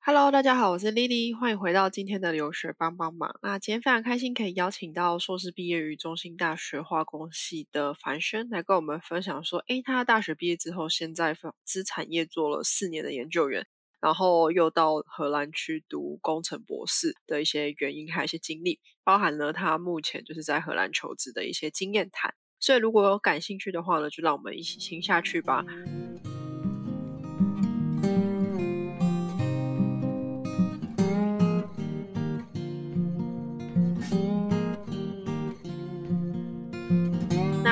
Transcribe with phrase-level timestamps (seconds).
[0.00, 3.38] Hello，大家好，我是 Lily，欢迎回到今天的留学帮帮忙。
[3.42, 13.66] 那今天非常开心可以邀请到硕士毕业于中兴大学化工系的樊轩来跟我们分享说，诶，他大学毕业之后，现在资产业做了四年的研究员，
[14.00, 22.34] 然后又到荷兰去读工程博士的一些原因，还有一些经历，包含了他目前就是在荷兰求职的一些经验谈。
[22.60, 25.64] 所以如果有感兴趣的话呢，就让我们一起听下去吧。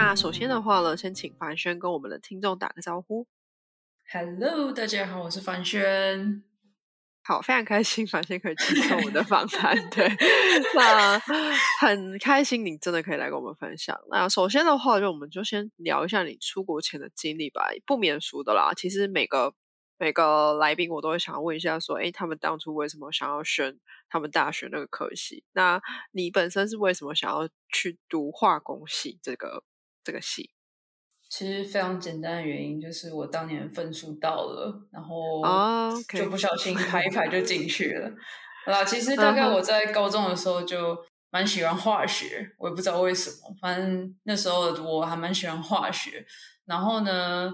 [0.06, 3.27] 那首先的话呢，先请凡轩跟我们的听众打个招呼。
[4.12, 6.45] Hello，大家好，我是凡轩。
[7.24, 9.74] 好，非常开心凡轩可以接受我们的访谈。
[9.91, 10.09] 对，
[10.77, 11.19] 那
[11.80, 13.98] 很开心你真的可以来跟我们分享。
[14.09, 18.70] 那首先的话，就我们就先聊一下你出国前的经历吧，不免俗的啦。
[18.77, 19.54] 其实每个
[19.98, 23.77] 每个来宾我都会想要问一下，说，哎，他们当初为什么想要选
[24.09, 25.43] 他们大学那个科系？
[25.52, 25.82] 那
[26.13, 29.65] 你本身是为什么想要去读化工系这个？
[30.07, 30.49] 这个戏
[31.29, 35.43] 其实非常简单的原因就是我当年分数到了，然后
[36.09, 38.09] 就不小心排一排就进去了。
[38.65, 40.96] 好啦，其实大概我在高中的时候就
[41.30, 46.24] 蛮喜欢化学，我也不知道为什么，反正那时候我还蛮喜欢化学。
[46.65, 47.51] 然后呢，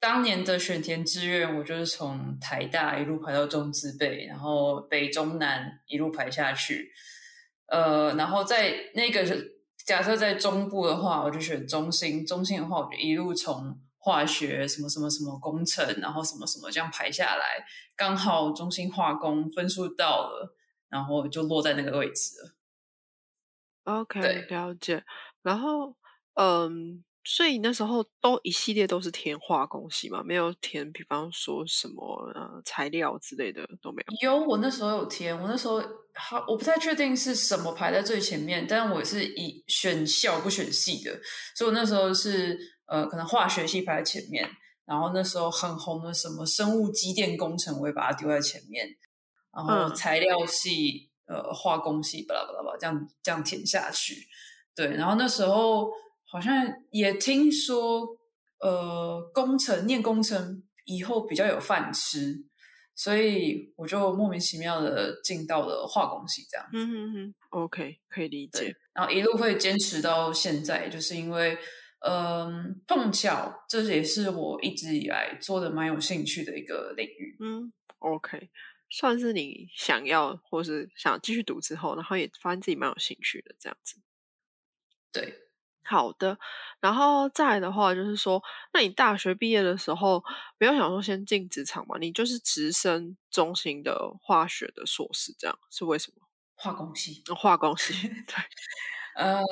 [0.00, 6.90] 当年的选填志愿，我就是从台大一路排到中资北，然后北中南一路排下去。
[7.66, 9.52] 呃，然后在那个。
[9.84, 20.56] 假设在中部的话，我就选中心；中心的话，我就一路从化学什么什么什么工程，然后什么什么这样排下来，刚好中心化工分数到了，
[20.88, 22.54] 然后就落在那个位置了。
[23.84, 25.04] OK，了解。
[25.42, 25.94] 然后，
[26.34, 27.04] 嗯。
[27.26, 34.38] 所以那时候都一系列都是填化工系嘛，没有填，比方说什么呃材料之类的都没有。
[34.38, 41.18] 有，我那时候有填，我那时候好，我不太确定是什么排在最前面，但我是以选校不选系的，
[41.56, 44.46] 所以我那时候是呃可能化学系排在前面，
[44.84, 48.86] 然后那时候很红的什么生物机电工程，我也把它丢在前面，
[49.50, 54.26] 然后材料系呃化工系巴拉巴拉巴拉这样这样填下去，
[54.76, 55.90] 对，然后那时候。
[56.34, 58.04] 好像也听说，
[58.58, 62.44] 呃，工程念工程以后比较有饭吃，
[62.96, 66.68] 所以我就莫名其妙的进到了化工系这样。
[66.72, 68.74] 嗯嗯嗯，OK，可以理解。
[68.92, 71.56] 然后一路会坚持到现在，就是因为，
[72.00, 77.36] 嗯，碰巧这也是我一直以来做的蛮有兴趣的一个领域。
[77.38, 78.50] 嗯，OK，
[78.90, 84.00] 算是你想要或是想继续读之后，然后也发现自己蛮有兴趣的这样子。
[85.12, 85.43] 对。
[85.86, 86.38] 好的，
[86.80, 90.24] 然后再来的话就是说，那你大学毕业的时候
[90.58, 91.98] 没有想说先进职场嘛？
[92.00, 96.26] 你就是直升中心的化学的硕士，这样是为什么？
[96.56, 98.34] 化工系，化工系，对。
[99.16, 99.42] 呃，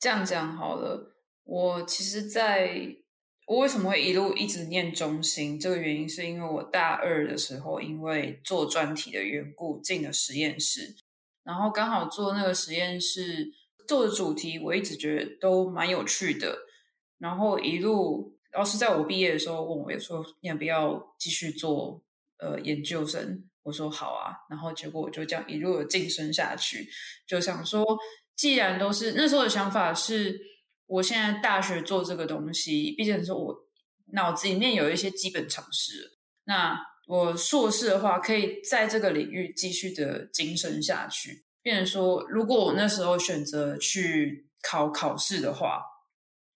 [0.00, 1.14] 这样讲好了，
[1.44, 2.96] 我其实在
[3.46, 5.60] 我为什么会一路一直念中心？
[5.60, 10.96] 这个原因是因为我大二的时候因为做专题的缘故进了实验室，
[11.42, 13.52] 然后刚好做那个实验室。
[13.86, 16.56] 做的主题我一直觉得都蛮有趣的，
[17.18, 22.02] 然后一路老师在我毕业的时候问我，说要不要继续做
[22.38, 23.44] 呃研究生？
[23.62, 26.86] 我说好啊，然后结果我就这样一路的晋升下去，
[27.26, 27.82] 就想说，
[28.36, 30.38] 既然都是那时候的想法是，
[30.86, 33.56] 我现在大学做这个东西，毕竟是我
[34.12, 41.44] 脑子里面有一些基本常识，那我硕士的话可以在这个领域继续的晋升下去。
[41.64, 45.82] 变成说，如果我那时候选择去考考试的话，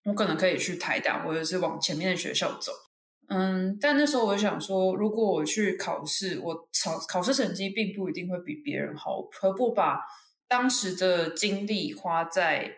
[0.04, 2.70] 我可能可以去台大，或者是往前面的学校走。
[3.28, 6.54] 嗯，但那时候我想说，如果我去考试，我
[6.84, 10.02] 考考试成绩并不一定会比别人好，何不把
[10.47, 12.70] 当时的精力花在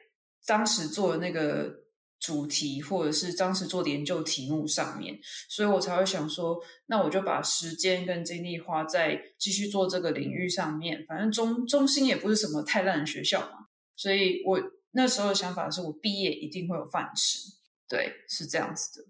[0.46, 1.79] 当时做的那个。
[2.20, 11.04] 主题或者是当时做的研究题目上面，所以我才会想说，那我就把时间跟精力花在继续做这个领域上面。
[11.08, 14.60] 反正中中心也不是什么太烂的学校嘛，所以我
[14.92, 17.54] 那时候的想法是我毕业一定会有饭吃。
[17.88, 19.08] 对，是这样子的。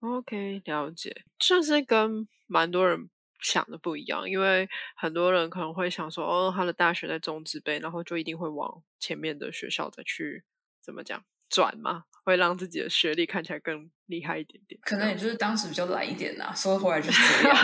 [0.00, 3.08] OK，了解，算是跟蛮多人
[3.40, 10.42] 想的不一样，因为很多人可能会想说，哦，他的大学在中职辈，然后就一定会往前面的学校再去
[10.82, 12.04] 怎么讲转嘛。
[12.30, 17.56] 会让自己的学历看起来更厉害一点点，可能也就是当时比较懒一点呐，说回来就是这样。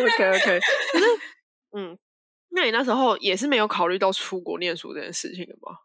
[0.00, 0.60] OK OK，
[0.92, 1.04] 可是
[1.76, 1.98] 嗯，
[2.50, 5.76] 那你那时候也是没有考虑到出国念书这件事情的吗？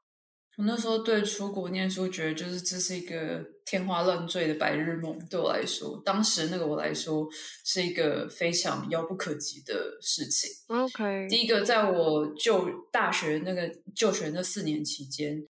[0.57, 7.27] 我那时候对出国念书觉得就是这是一个天花乱坠的白日梦，对我来说，当时那个我来说
[7.63, 10.49] 是一个非常遥不可及的事情。
[10.69, 15.45] OK，第一个，在我就大学那个就学那四年期间，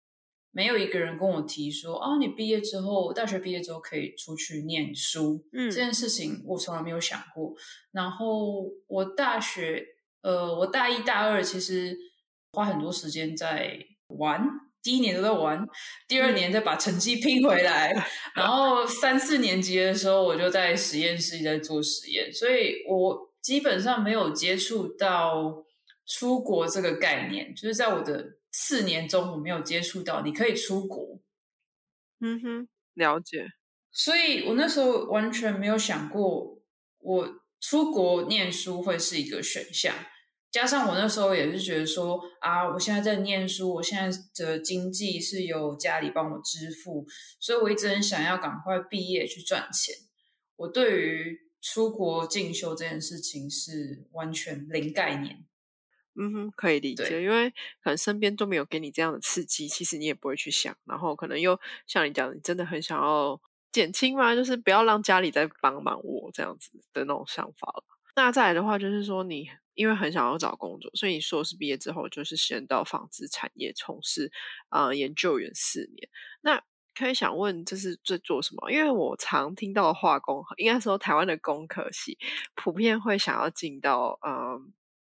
[0.57, 5.45] 没有一个人跟我提说，哦，你毕业之后，大学毕业之后可以出去念书。
[5.53, 7.53] 嗯这件事情我从来没有想过。
[7.93, 9.85] 然后我大学，
[10.23, 11.95] 呃，我大一大二其实
[12.53, 14.49] 花很多时间在玩，
[14.83, 15.63] 第一年都在玩，
[16.09, 17.93] 第二年再把成绩拼回来，
[18.35, 25.63] 然后三四年级的时候我就在实验室在做实验，所以我基本上没有接触到
[26.07, 28.25] 出国这个概念，就是在我的
[28.59, 31.21] 四年中我没有接触到你可以出国，
[32.21, 33.49] 嗯哼，了解。
[33.93, 36.59] 所以我那时候完全没有想过，
[37.01, 39.95] 我出国念书会是一个选项。
[40.51, 47.07] 加上我那时候也是觉得说啊，我现在在念书，我现在的经济是由家里帮我支付，
[47.39, 49.95] 所以我一直很想要赶快毕业去赚钱。
[50.57, 55.46] 我对于出国进修这件事情是完全零概念。
[56.19, 57.51] 嗯哼，可以理解，因为
[57.83, 63.41] 可能身边都没有给你这样的刺激，其实你也不会去想，然后可能又像你讲，你真的很想要
[63.71, 67.85] 减轻嘛，就是不要让家里再帮忙我这样子的那种想法了。
[68.15, 74.33] 那再来的话，就是说你因为很想要找工作，所以你硕士毕业之后就是先到纺织产业从事
[74.71, 76.09] 呃研究员四年。
[76.41, 76.63] 那
[76.95, 78.71] 可以想问这是在做什么？
[78.71, 82.17] 因为我常听到化工，应该说台湾的工科系
[82.55, 84.59] 普遍会想要进到呃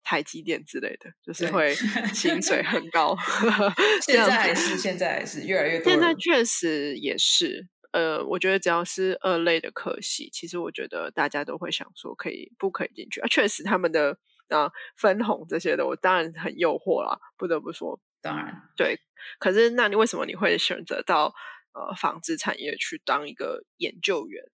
[0.02, 1.75] 台积电之类的，就是对会
[2.12, 3.16] 薪水很高。
[4.04, 13.28] 这现在还是现在还是越来越多现在人确实也是，呃，我觉得只要是二类的科系，其实我觉得大家都会想说可以不可以进去啊。
[13.28, 14.19] 确实他们的
[14.49, 17.99] 啊、分红这些的，我当然很诱惑啦，不得不说。
[18.20, 18.99] 当然对，
[19.38, 21.34] 可是那你为什么你会选择到
[21.72, 24.44] 呃纺织产业去当一个研究员？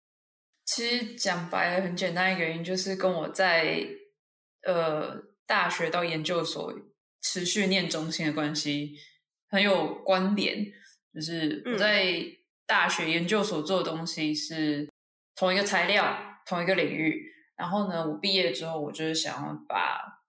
[0.64, 3.88] 其实讲白了，很简单一个原因就是跟我在
[4.62, 6.72] 呃大学到研究所
[7.22, 8.94] 持续念中心的关系
[9.48, 10.70] 很有关联。
[11.12, 12.24] 就是我嗯在
[12.66, 14.88] 大学研究所做的东西是
[15.34, 16.16] 同一个材料、
[16.46, 20.20] 同一个领域，然后呢，我毕业之后，我就是想要把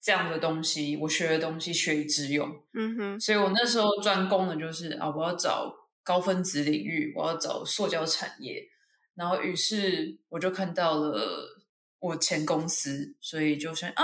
[0.00, 2.48] 这样的东西，我学的东西学以致用。
[2.72, 5.72] 嗯哼，所以我那时候专攻的就是啊，我要找
[6.02, 8.66] 高分子领域，我要找塑胶产业。
[9.14, 11.62] 然后于是我就看到了
[11.98, 14.02] 我前公司，所以就想啊，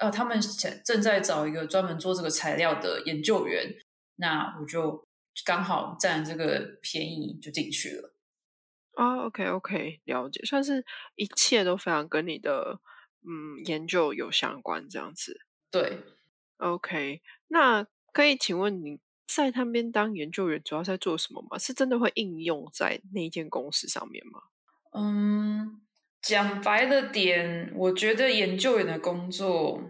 [0.00, 3.74] 呃，他们前正在找一个专门做这个材料的研究员，
[4.16, 5.06] 那我就
[5.44, 8.14] 刚好占这个便宜就进去了。
[8.92, 10.84] 哦，OK OK，了解，算是
[11.16, 12.80] 一切都非常跟你的
[13.26, 15.40] 嗯研究有相关这样子。
[15.70, 16.02] 对
[16.58, 21.58] ，OK，那可以请问你在那边当研究员主要在做什么吗？
[21.58, 24.40] 是真的会应用在那一间公司上面吗？
[24.92, 25.82] 嗯，
[26.22, 29.80] 讲白了点，我觉得研究员的工作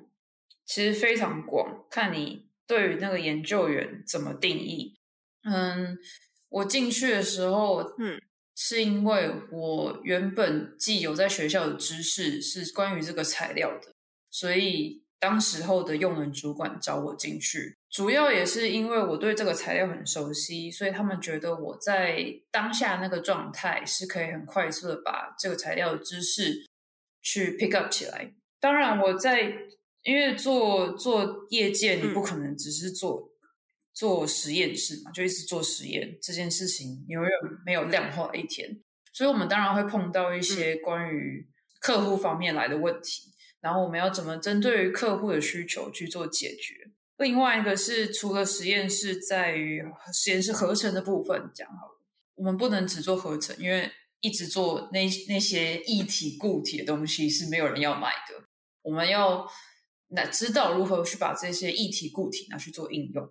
[0.65, 4.99] 其实非常广，看你对于那个研究员怎么定义。
[5.45, 5.97] 嗯，
[6.49, 8.21] 我进去的时候，嗯，
[8.55, 13.95] 是因为我原本既有在学校的知识是关于这个材料的，
[14.31, 26.67] 所以当时候的用人主管找我进去，主要也是因为我对这个材料很熟悉，所以他们觉得我在当下那个状态是可以很快速的把这个材料的知识
[27.23, 28.35] 去 pick up 起来。
[28.61, 29.51] 当然，我在
[30.03, 33.31] 因为做做业界，你不可能只是做、
[33.95, 37.33] 做实验室嘛，就一直做实验这件事情，永远
[37.65, 38.79] 没有量化的一天。
[39.11, 41.49] 所以，我们当然会碰到一些关于
[41.81, 46.86] 客户方面来的问题，然后我们要怎么针对于客户的需求去做解决。
[47.19, 49.83] 另外一个是，除了实验室，在于
[50.13, 52.01] 实验室合成的部分讲好了，
[52.35, 58.45] 我们不能只做合成，因为一直做那那些液体固体的东西是没有人要买的。
[58.83, 59.47] 我们要
[60.09, 63.29] 那知道如何去把这些液体固体拿去做应用，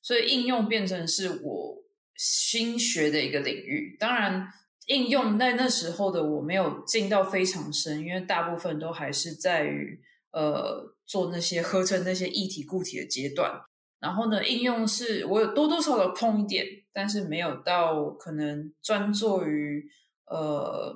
[0.00, 1.82] 所以应用变成是我
[2.14, 3.96] 新学的一个领域。
[3.98, 4.48] 当然，
[4.86, 10.00] 应用在那时候的我没有进到非常深，因为大部分都还是在于
[10.30, 13.60] 呃做那些合成那些液体固体的阶段。
[14.00, 19.88] 然后呢，应用是我有多多少少碰一点，但是没有到可能专做于
[20.26, 20.94] 呃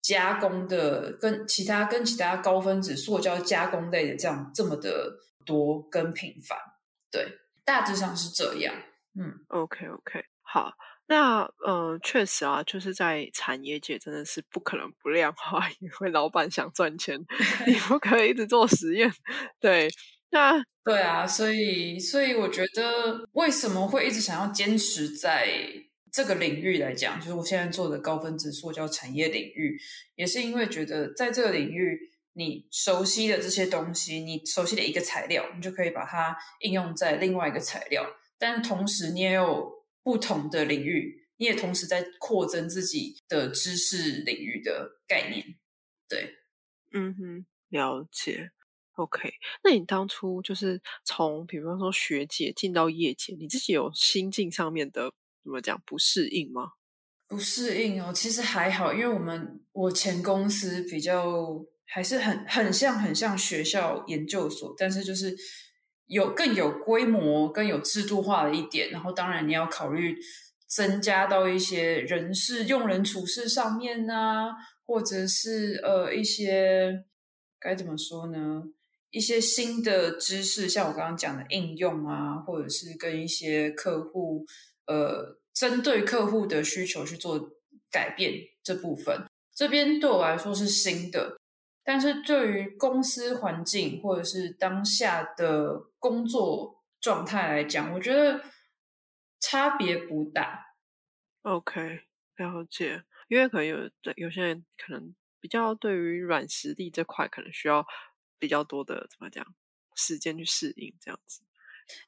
[0.00, 6.58] 加工的，跟其他跟其他高分子塑胶加工类的这样这么的多跟频繁。
[7.10, 7.26] 对，
[7.64, 8.74] 大致上是这样。
[9.18, 10.72] 嗯，OK OK，好，
[11.08, 17.18] 那嗯、呃确实啊，就是在产业界真的是不可能不量化， 因为老板想赚钱，
[17.66, 19.12] 你不可以一直做实验。
[19.60, 19.88] 对，
[20.30, 25.48] 那对啊，所以所以我觉得为什么会一直想要坚持在
[26.12, 29.78] 这个领域来讲，就是我现在做的高分子塑胶产业领域，
[30.16, 31.98] 也是因为觉得在这个领域，
[32.34, 38.04] 你熟悉的这些东西，你熟悉的一个材料，你就可以把它应用在另外一个材料，
[38.38, 39.70] 但同时你也有
[40.06, 45.56] 不同的领域，你也同时在扩增自己的知识领域的概念。
[46.08, 46.32] 对，
[46.92, 48.52] 嗯哼，了解。
[48.94, 49.34] OK，
[49.64, 56.74] 那你当初就是从比方说学姐进到业界，你自己有心境上面的怎么讲不适应吗？
[57.26, 65.36] 不适应哦，其实还好，因为我们我前公司比较还是很很像很像学校研究所，但是就是
[66.06, 70.16] 有更有规模、更有制度化的一点，然后当然你要考虑
[70.68, 77.04] 增加到一些人事、用人处事上面啊，或者是呃一些
[77.58, 78.62] 该怎么说呢？
[79.10, 84.44] 一些新的知识，像我刚刚讲的应用啊，或者是跟一些客户，
[84.86, 87.50] 呃，针对客户的需求去做
[87.90, 88.32] 改变
[88.62, 91.38] 这部分，这边对我来说是新的。
[91.86, 98.42] 但是对于公司环境或者是当下的工作状态来讲，我觉得
[99.40, 100.74] 差别不大。
[101.42, 102.00] OK，
[102.36, 103.04] 了解。
[103.28, 103.78] 因为可能有
[104.16, 107.86] 有些人可能比较对于软实力这块，可能需要。
[108.38, 109.42] 比较多的怎么讲
[109.94, 111.40] 时间去适应这样子，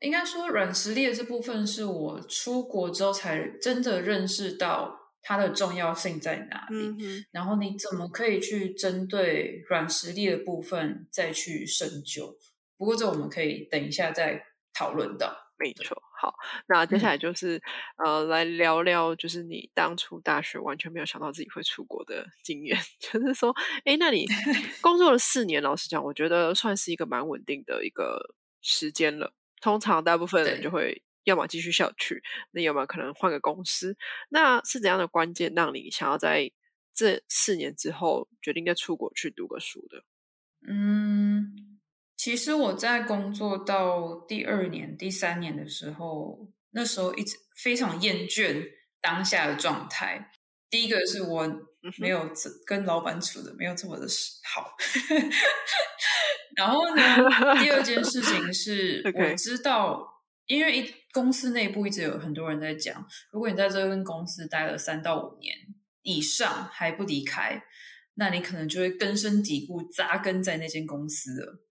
[0.00, 6.97] 应该说软实力的这部分是我出国之后才真的认识到它的重要性在哪里。
[7.30, 12.35] 然后你怎么可以去针对软实力的部分再去深究？
[12.78, 14.42] 不过这我们可以等一下再
[14.73, 15.37] 讨论到。
[15.58, 16.32] 没错，好，
[16.68, 17.61] 那接下来就是
[18.02, 23.54] 呃，来聊聊，就是你当初大学完全没有想到自己会出国的经验， 就是说，
[23.85, 24.25] 哎，那你
[24.80, 29.35] 工作了四年，老实讲，我觉得算是一个蛮稳定的一个时间了。
[29.61, 33.97] 通常大部分人就会要么继续下去，那有没有可能换个公司？
[34.28, 36.50] 那是怎样的关键让你想要在
[36.94, 40.04] 这四年之后决定再出国去读个书的？
[40.68, 41.78] 嗯。
[42.16, 48.61] 其实我在工作到第二年、第三年的时候，那时候一直非常厌倦
[49.00, 50.32] 当下的状态。
[50.68, 51.49] 第一个是我
[51.99, 52.28] 没有
[52.66, 54.06] 跟老板处的没有这么的
[54.52, 54.75] 好，
[56.58, 57.02] 然后呢，
[57.62, 60.17] 第二件事情是 我知道，
[60.48, 65.54] 因为一公司内部一直有很多人在讲，如果你在这间公司待了三到五年
[66.02, 67.62] 以上还不离开，
[68.14, 71.62] 那你可能就会根深蒂固扎根在那间公司了。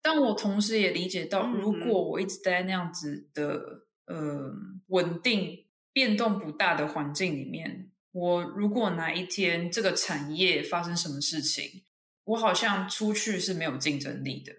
[0.00, 4.54] 但我同时也理解到，如果我一直待在那样子的呃
[4.86, 11.82] 稳定、变动不大的环境里面，我如果哪一天这个产业发生什么事情，
[12.24, 14.52] 我好像出去是没有竞争力的。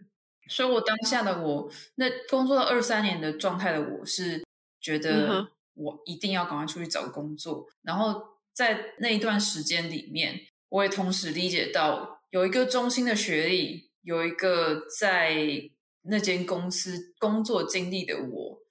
[0.49, 4.43] 所以，我当下的我，那工作了二三年的状态的我是
[4.81, 7.67] 觉得，我一定要赶快出去找工作。
[7.83, 13.87] 然后，在那一段时间里面，我也同时理解到，有一个中心的学历。
[14.01, 15.69] 有一个在
[16.03, 18.61] 那间公司工作经历的我，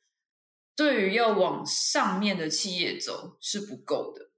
[0.75, 4.30] 对于要往上面的企业走是不够的。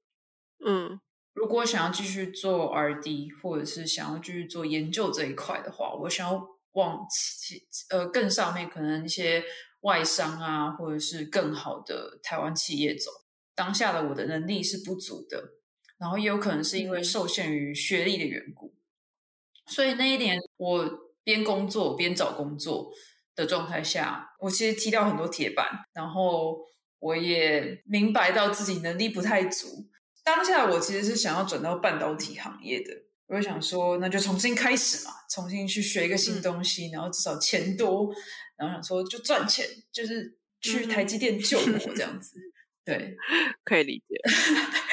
[0.67, 1.01] 嗯，
[1.33, 9.45] 如果想要继续做 R&D，或者是想要继续做研究这一块的话，我想要往其呃更上面，可能一些
[9.81, 13.11] 外商啊，或者是更好的台湾企业走。
[13.55, 15.53] 当下的我的能力是不足的，
[15.99, 18.75] 然后也有可能是因为受限于学历的缘故。
[19.67, 20.89] 所以那一年，我
[21.23, 22.91] 边工作边找工作
[23.37, 26.59] 的状态下，我其实踢掉很多铁板，然后
[26.99, 29.89] 我也明白到自己能力不太足。
[30.25, 32.91] 当下我其实是想要转到半导体行业的，
[33.31, 38.13] 我就想说，那就重新开始嘛，重新去学一个新东西，然后至少钱多，
[38.59, 42.37] 然后想说就赚钱，就是去台积电救我这样子。
[42.85, 43.17] 对，
[43.63, 44.17] 可以理解。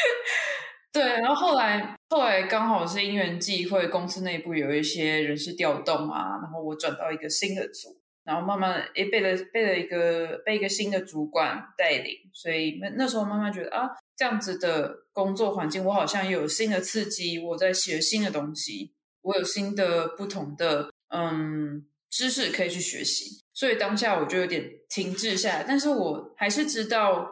[0.94, 27.30] 对，然后后来后来刚好是因缘际会，公司内部有一些人事调动啊，然后我转到一个新的组，然后慢慢诶被了被了一个被一个新的主管带领，所以那那时候慢慢觉得啊，这样子的工作环境，我好像有新的刺激，我在学新的东西，我有新的不同的嗯知识可以去学习，所以当下我就有点停滞下来，但是我还是知道，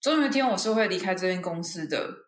[0.00, 2.22] 总有一天我是会离开这间公司的。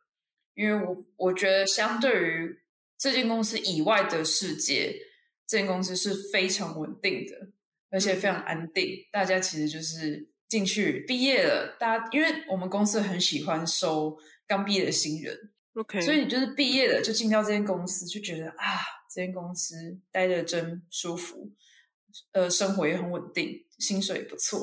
[0.54, 2.58] 因为我我觉得，相对于
[2.96, 4.96] 这间公司以外的世界，
[5.46, 7.50] 这间公司是非常稳定的，
[7.90, 9.06] 而且非常安定。
[9.12, 18.80] 大家其实就是进去毕业了，大家因为我们公司很喜欢收刚毕业的新人，OK，所以你就是毕业了就进到这间公司，就觉得啊，
[19.12, 21.52] 这间公司待着真舒服，
[22.32, 24.60] 呃，生活也很稳定，薪水也不错，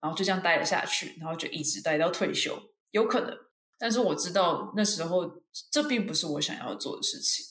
[0.00, 2.60] 然后就这样待了下去，然后就一直待到退休，
[2.90, 3.36] 有可能。
[3.78, 7.44] 但是我知道那时候这并不是我想要做的事情，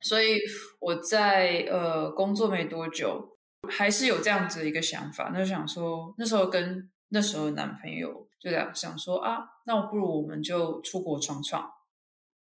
[0.00, 0.40] 所以
[0.80, 3.36] 我在呃工作没多久，
[3.68, 11.72] 还是有这样子的一个想法，那就想说那时候跟那时候的男朋友就想想说啊，那我不如我们就出国闯闯，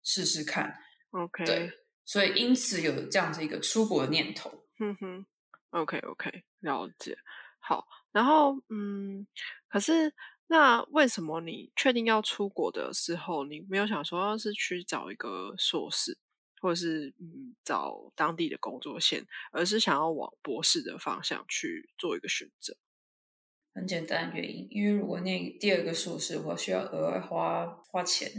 [0.04, 0.76] 试试看。
[1.12, 1.72] OK，对，
[2.04, 4.50] 所以因此有这样子一个出国的念头。
[4.78, 5.26] 哼哼
[5.70, 7.18] ，OK OK，了解。
[7.60, 9.28] 好，然后嗯，
[9.68, 10.14] 可是
[10.48, 16.18] 那为什么你确定要出国的时候，你没有想说要是去找一个硕士，
[16.62, 22.76] 或者是嗯找当地的工作线，而是想要往博士的方向去做一个选择？
[23.78, 28.32] 很简单的原因，因为如果念第二个硕士，我需要额外花花钱。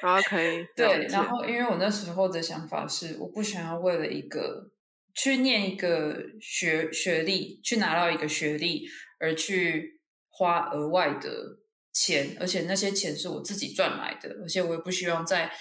[0.00, 4.72] 然后可以 对，然后因为我那时候的想法是，我不想要为了一个
[5.14, 8.86] 去念一个学学历，去拿到一个学历，
[9.20, 11.58] 而去花额外的
[11.92, 15.52] 钱，而且那些钱是我自己赚来的，而且我也不希望在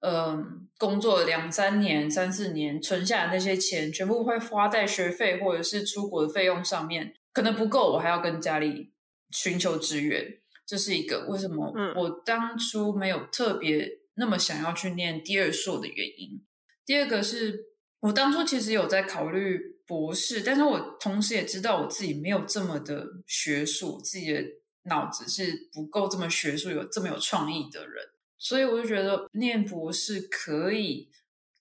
[0.00, 8.94] 嗯工作两三年、三四年存下的那些钱，全部会花在学费或者是出国的费用上面，可能不够，我还要跟家里
[9.30, 10.38] 寻求支援。
[10.64, 16.42] 这是一个为什么嗯我当初没有特别那么想要去念第二硕的原因。
[16.86, 17.66] 第二个是
[18.00, 24.42] 我当初其实有在考虑博士，但是我同时也知道我自己没有这么的学术，自己的
[24.84, 28.02] 脑子是不够这么学术、有这么有创意的人，
[28.38, 31.10] 所以我就觉得念博士可以。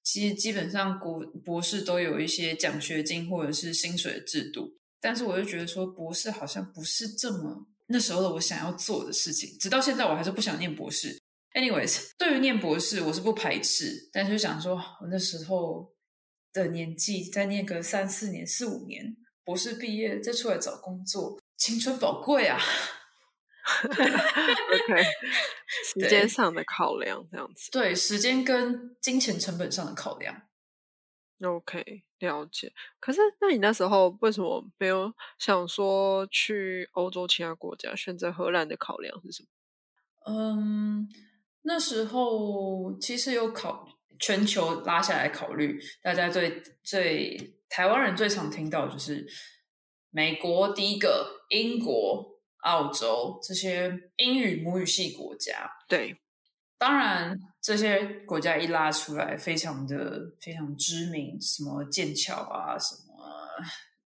[0.01, 11.21] 其实基本上国博士都有一些奖学金或者是薪水的制度，但是我就觉得说博士好像不是这么那时候的我想要做的事情，直到现在我还是不想念博士。
[11.53, 15.93] Anyways， 对于念博士我是不排斥，但是就想说我那时候
[16.51, 22.59] 的年纪再念个三四年、四五年，博士毕业再出来找工作，青春宝贵啊！
[23.85, 25.03] OK，
[25.93, 27.69] 时对间上的考量这样子。
[27.69, 30.41] 对，时间跟金钱成本上的考量。
[31.41, 32.71] OK，了解。
[32.99, 39.49] 可是，那你那时候为什么没有想说去欧洲其他国家，选择荷兰的考量是什么？
[40.27, 41.07] 嗯，
[41.63, 43.87] 那时候其实有考
[44.19, 49.27] 全球拉下来考虑，大家最最台湾人最常听到就是
[50.09, 55.69] 美国第一个，英国、澳洲这些英语母语系国家。
[55.87, 56.17] 对，
[56.77, 63.15] 当然，这些国家一拉出来，非常的非常知名，什么剑桥啊，什么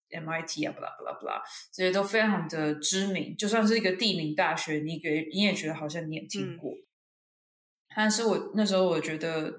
[0.09, 3.35] MIT 啊，巴拉巴拉巴拉，这些都非常的知名。
[3.37, 6.73] 就算是一个地名大学，你给你也觉得好像你也听嗯过。
[7.95, 9.51] 但是我那时候我觉得，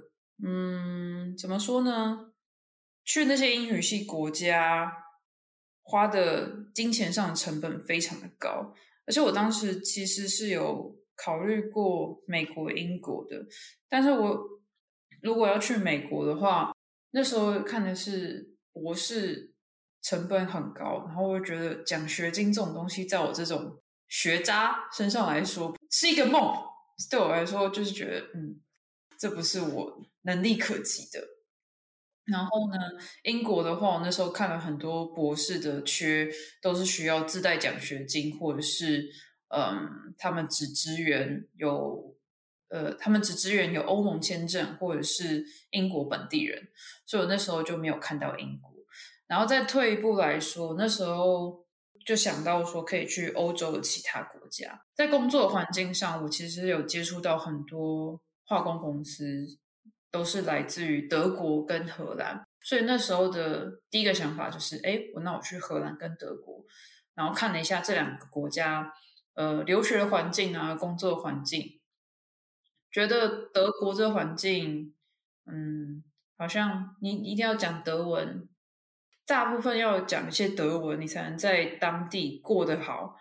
[0.44, 2.32] 嗯，怎么说呢？
[3.04, 4.92] 去那些英语系国家，
[5.82, 8.74] 花的金钱上的成本非常的高，
[9.06, 13.44] 而且我当时其实是有考虑过美国、英国的，
[13.88, 14.38] 但是我
[15.20, 16.72] 如果要去美国的话，
[17.10, 19.52] 那时候看的是博士
[20.00, 26.54] 成本很高，然后我就觉得奖学金这种东西，在我这种学渣身上来说是一个梦，
[27.10, 28.60] 对我来说就是觉得，嗯，
[29.18, 31.26] 这不是我能力可及的。
[32.26, 32.76] 然后呢，
[33.24, 39.08] 英国的话，我那时候看了很多博士的缺，都是需要自带奖学金，或者是
[39.48, 42.16] 嗯，他们只支援有
[42.68, 46.68] 呃，他们只支援有欧盟签证或者是英国本地人，
[47.06, 48.72] 所以我那时候就没有看到英国。
[49.26, 51.66] 然后再退一步来说，那时候
[52.06, 59.46] 就想到说可以去欧洲的其他国家，在工作环境上，我其实有接触到很多化工公司，
[60.10, 66.64] 都是来自于德国跟荷兰，所以那时候的第一个想法就是，哎，我那我去荷兰跟德国，
[67.14, 68.90] 然后看了一下这两个国家，
[69.38, 71.80] 呃，留学的环境啊，工作环境，
[72.90, 74.96] 觉得德国这个环境，
[75.46, 76.02] 嗯，
[76.36, 78.48] 好像你一定要讲德文，
[79.24, 83.14] 大部分要讲一些德文，你才能在当地过得好，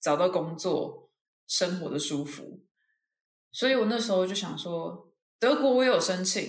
[0.00, 1.10] 找到工作，
[1.46, 2.64] 生活的舒服。
[3.52, 6.42] 所以我那时候就想说，德国我有申请，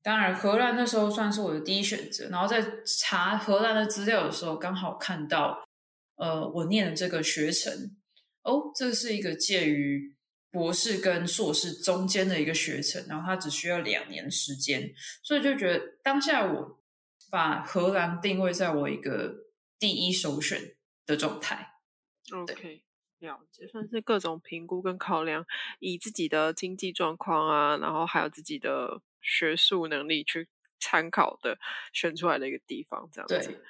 [0.00, 2.28] 当然荷兰那时候算是我的第一选择。
[2.28, 5.58] 然后在查荷兰的资料的时候，刚好看到，
[6.14, 7.96] 呃，我念的这个学程，
[8.44, 10.14] 哦，这是一个介于
[10.50, 16.80] 博士跟硕士中间的一个学程，然后它只需要两年时间，所以就觉得当下我
[17.30, 19.46] 把荷兰定位在我一个
[19.78, 20.76] 第一首选
[21.06, 21.80] 的状态。
[22.30, 22.84] OK，
[23.18, 25.44] 了解，算是各种评估跟考量，
[25.80, 31.58] 以自己的经济状况啊，然后还有自己的学术能力去参考的，
[31.92, 33.60] 选出来的一个地方，这样子。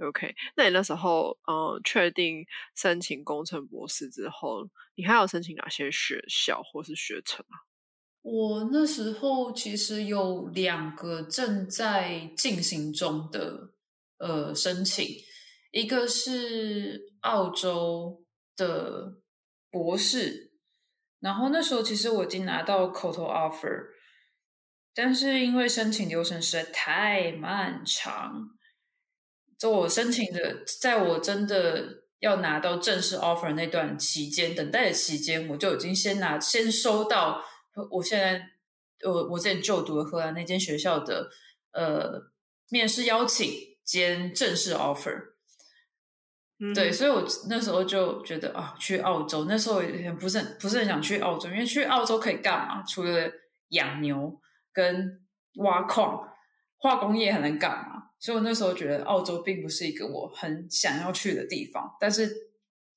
[0.00, 7.66] OK，那你那时候呃确定申请工程博士之后，你还要申请哪些学校或是学程啊？
[8.22, 13.72] 我那时候其实有两个正在进行中的
[14.18, 15.04] 呃申请，
[15.72, 19.18] 一个是澳洲的
[19.70, 20.52] 博士，
[21.18, 23.86] 然后那时候其实我已经拿到口头 offer，
[24.94, 28.57] 但是因为申请流程实在太漫长。
[29.58, 37.42] 就我申请的，在我真的要拿到正式 offer 那段期间，等待的期间，我就已经先拿先收到
[37.90, 38.40] 我现在
[39.04, 41.28] 我我之前就读的荷兰那间学校的
[41.72, 42.30] 呃
[42.70, 43.52] 面试邀请
[43.84, 45.34] 兼正式 offer。
[46.74, 52.82] 对，所以我那时候就觉得啊，去澳洲那时候也不是很不是很想去澳洲，因为去澳洲可以干嘛？
[52.82, 53.30] 除了
[53.68, 54.40] 养牛
[54.72, 55.24] 跟
[55.58, 56.28] 挖矿，
[56.78, 57.97] 化工业还能干嘛？
[58.20, 62.28] 所以我那时候觉得澳洲并不是一个我很想要去的地方，但是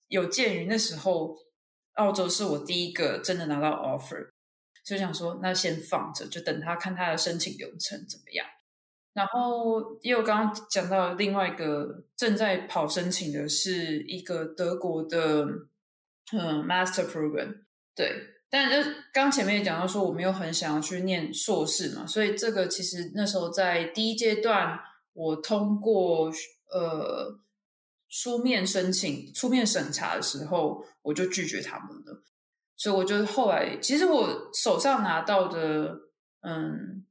[0.07, 1.38] 有鉴于那时候
[1.93, 4.29] 澳洲是我第一个真的拿到 offer，
[4.84, 8.45] 就想说那先放着，就等他看他的申请流程怎么样。
[9.13, 15.45] 然后也有刚刚讲到另外一个正在跑申请的是一个德国的
[16.34, 17.57] 嗯 master program，
[17.95, 18.12] 对。
[18.49, 24.79] 但就刚前面也讲到说我没有很想要去念硕士嘛，所以这个其实那时候在第一阶段。
[25.13, 26.32] 我通过
[26.71, 27.39] 呃
[28.10, 32.24] 书面申请、书面审查的时候，我就拒绝他们了。
[32.78, 35.95] 所以我就后来，其实我手上拿到的
[36.41, 37.06] 嗯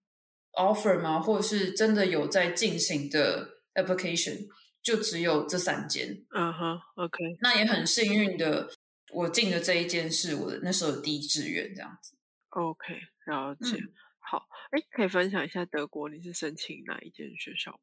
[0.52, 4.48] offer 嘛，或者是真的有在进行的 application，
[4.82, 6.24] 就只有这三间。
[6.34, 7.18] 嗯哼，OK。
[7.40, 8.68] 那也很幸运的，
[9.12, 12.16] 我进的这一间是我的那时候的第一志愿，这样子。
[12.48, 12.94] OK，
[13.26, 13.78] 了解。
[14.18, 17.78] 好，哎，可以分享一下德国你是申请哪一间学校？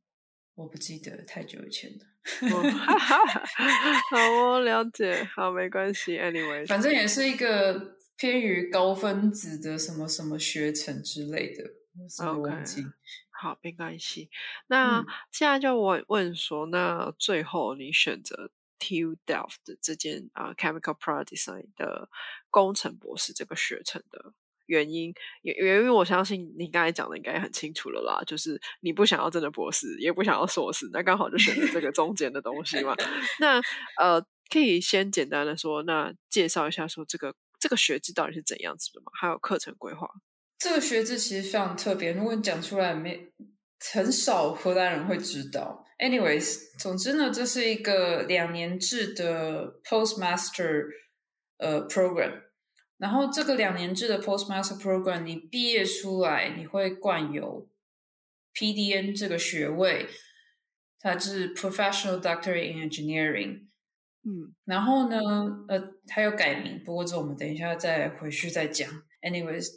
[0.57, 2.05] 我不记得太久以前的，
[4.09, 11.63] 好哦，了解，好，没关系，anyway，反正也是一个偏于高分子的什么什么学程之类的
[12.25, 12.51] ，OK，
[13.29, 14.31] 好，没关系。
[14.65, 22.09] 那现在就我问说，那最后你选择 TU Delft 的这件啊 Chemical Product Design 的
[22.49, 24.33] 工程博士这个学程的？
[24.67, 32.95] 原因，也原因，我相信你刚才讲的应该很清楚了啦，就是你不想要真的博士，也不想要硕士，那刚好就选择这个中间的东西嘛。
[33.39, 33.59] 那
[33.99, 39.11] 呃，可以先简单的说，那介绍一下说这个这个学制到底是怎样子的嘛？
[39.19, 40.07] 还有课程规划。
[40.59, 43.31] 这个学制其实非常特别，如果你讲出来，没
[43.93, 45.85] 很少荷兰人会知道。
[45.99, 50.85] Anyways，总之呢，这是一个两年制的 Postmaster
[51.57, 52.46] 呃 program。
[52.97, 57.69] 然后这个两年制的 Postmaster Program，你毕业出来你会冠有
[58.55, 60.07] PDN 这个学位，
[60.99, 63.67] 它是 Professional Doctorate in Engineering。
[64.23, 65.19] 嗯，然后呢，
[65.67, 68.89] 呃，它又改名，不过这我们等一下再回去再讲。
[69.21, 69.67] Anyways，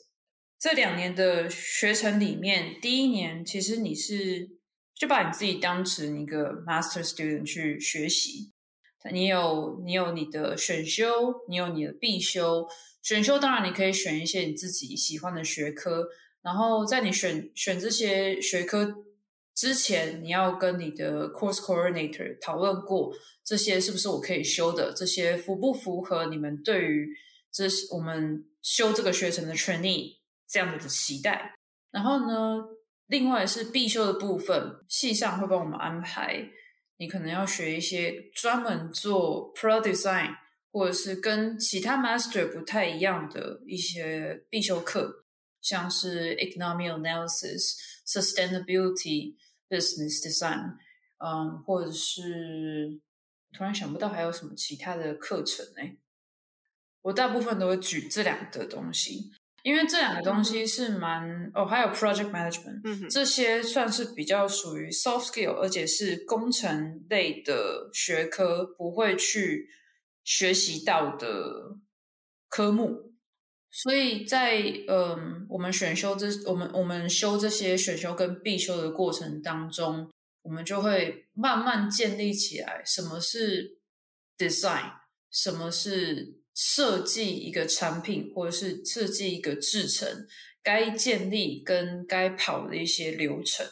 [0.59, 4.49] 这两年的学程里面，第一年其实你是
[4.95, 8.51] 就把你自己当成一个 Master Student 去学习，
[9.11, 12.69] 你有你有你的选修，你有你的必修。
[13.03, 16.07] 选修当然你可以选一些你自己喜欢的学科，
[16.43, 18.95] 然后在你选选这些学科
[19.55, 23.11] 之前，你要跟你的 course coordinator 讨论过
[23.43, 27.09] 这些是不是我可以修的，这些符不符合你们对于
[27.51, 31.55] 这我们修这个学程的权利这样子的期待。
[31.91, 32.63] 然后呢，
[33.07, 36.51] 另外是必修的部分，系上会帮我们安排，
[37.01, 40.37] 你可能要学一些专门做 product design。
[40.73, 45.25] 或者是跟其他 master 不太一样的一些必修课，
[45.61, 47.75] 像是 economic analysis、
[48.07, 49.35] sustainability、
[49.69, 50.77] business design，
[51.19, 53.01] 嗯，或者是
[53.53, 55.99] 突然想不到还有什么其他的课程呢？
[57.03, 59.33] 我大部分都会举这两个东西，
[59.63, 69.69] 因为这两个东西是蛮哦，还有 project management，这些算是比较属于 soft skill，而且是工程类的学科，不会去。
[70.23, 71.79] 学习到的
[72.51, 73.15] 科目，
[73.71, 80.09] 所以在嗯，我们选修这我们我们修这些选修跟必修的过程当中，
[80.43, 83.79] 我们就会慢慢建立起来什么是
[84.37, 84.93] design，
[85.33, 90.27] 什么是设计一个产品或者是设计一个制程，
[90.63, 93.67] 该建立跟该跑的一些流程。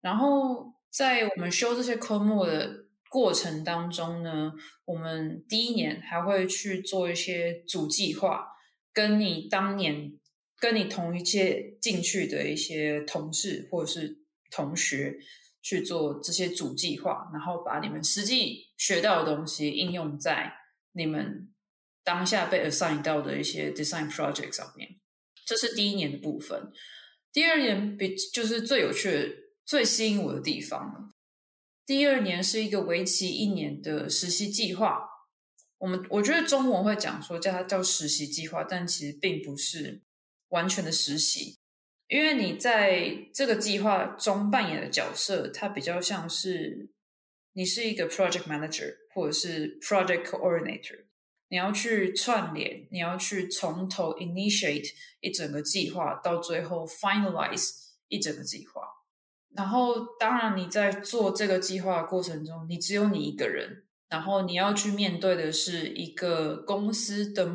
[0.00, 2.86] 然后在我们修这些科目的。
[3.12, 4.54] 过程当中呢，
[4.86, 8.46] 我们第一年还会去做一些主计划，
[8.90, 10.18] 跟你当年
[10.58, 14.16] 跟你同一届进去的一些同事或者是
[14.50, 15.18] 同学
[15.60, 20.50] 去做这些主计划，然后把你们实际学到的东西应用在
[20.92, 21.51] 你们
[22.04, 25.00] 当下被 assign 到的一些 design project 上面。
[25.44, 26.70] 这是第一年的部分。
[27.32, 31.14] 第二年比就是最有趣、最吸引我的地方了。
[31.84, 35.08] 第二年是一个为期一年的实习计划。
[35.78, 40.02] 我们我觉得中文会讲说叫它叫实习计划，但其实并不是
[40.50, 41.58] 完全的实习，
[42.06, 46.90] 因为你在这个计划中扮演的角色，它比较像是
[47.54, 51.06] 你是一个 project manager 或者是 project coordinator，
[51.52, 57.72] 你要去串联，你要去从头 initiate 一整个计划，到最后 finalize
[58.08, 58.80] 一整个计划。
[59.54, 63.84] 然后，当然你在做这个计划的过程中，你只有你一个人。
[64.08, 67.46] 然后你要去面对的是一个公司的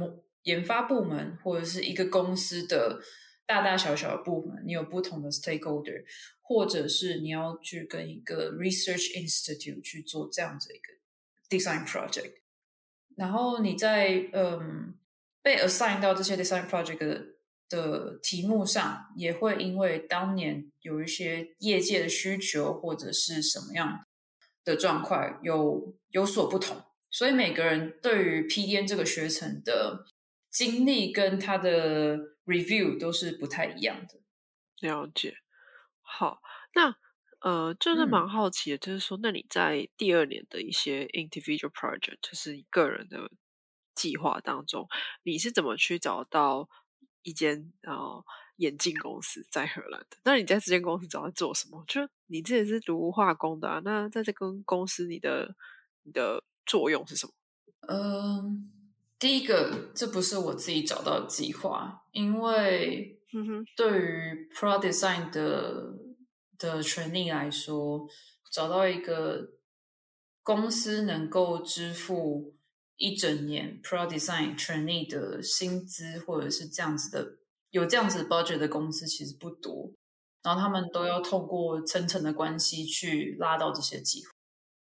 [0.43, 3.01] 研发部门，或者是一个公司的
[3.47, 6.03] 大大小小的部门，你有不同的 stakeholder，
[6.43, 10.93] 或者是你要去跟一个 research institute 去做这样子一个
[11.49, 12.33] design project。
[13.17, 14.95] 然后你在嗯
[15.41, 17.34] 被 assign 到这些 design project
[17.67, 24.06] 的题目上，也会因为当年有一些业界的需求或者是什么样。
[24.67, 30.03] 的状况有有所不同，所以每个人对于 PDN 这个学程的
[30.49, 34.19] 经历跟他的 review 都是不太一样的。
[34.82, 35.38] 了解，
[36.01, 36.41] 好，
[36.75, 36.97] 那
[37.39, 43.32] 呃，就是蛮好奇的，就是说，那你在第二年的一些 individual project，就是个人的
[43.95, 44.88] 计划当中，
[45.23, 46.69] 你是怎么去找到
[47.23, 48.23] 一间啊？
[48.58, 51.86] 眼镜公司在荷兰的，那你在这间公司主要做什么？
[51.88, 55.56] 就你自己是读化工的啊，那在这跟公司你的
[56.02, 57.34] 你的作用是什么？
[57.88, 58.71] 嗯，
[59.19, 63.21] 第一个，这不是我自己找到的计划，因为
[63.76, 65.93] 对于 Pro Design 的
[66.58, 68.08] 的权利来说，
[68.52, 69.52] 找到一个
[70.43, 72.56] 公司能够支付
[72.96, 77.38] 一整年 Pro Design 权利的薪资，或者是这样子的。
[77.70, 79.91] 有这样子 budget 的公司其实不多，
[80.41, 84.32] 然后他们都要透过层层的关系去拉到这些机会，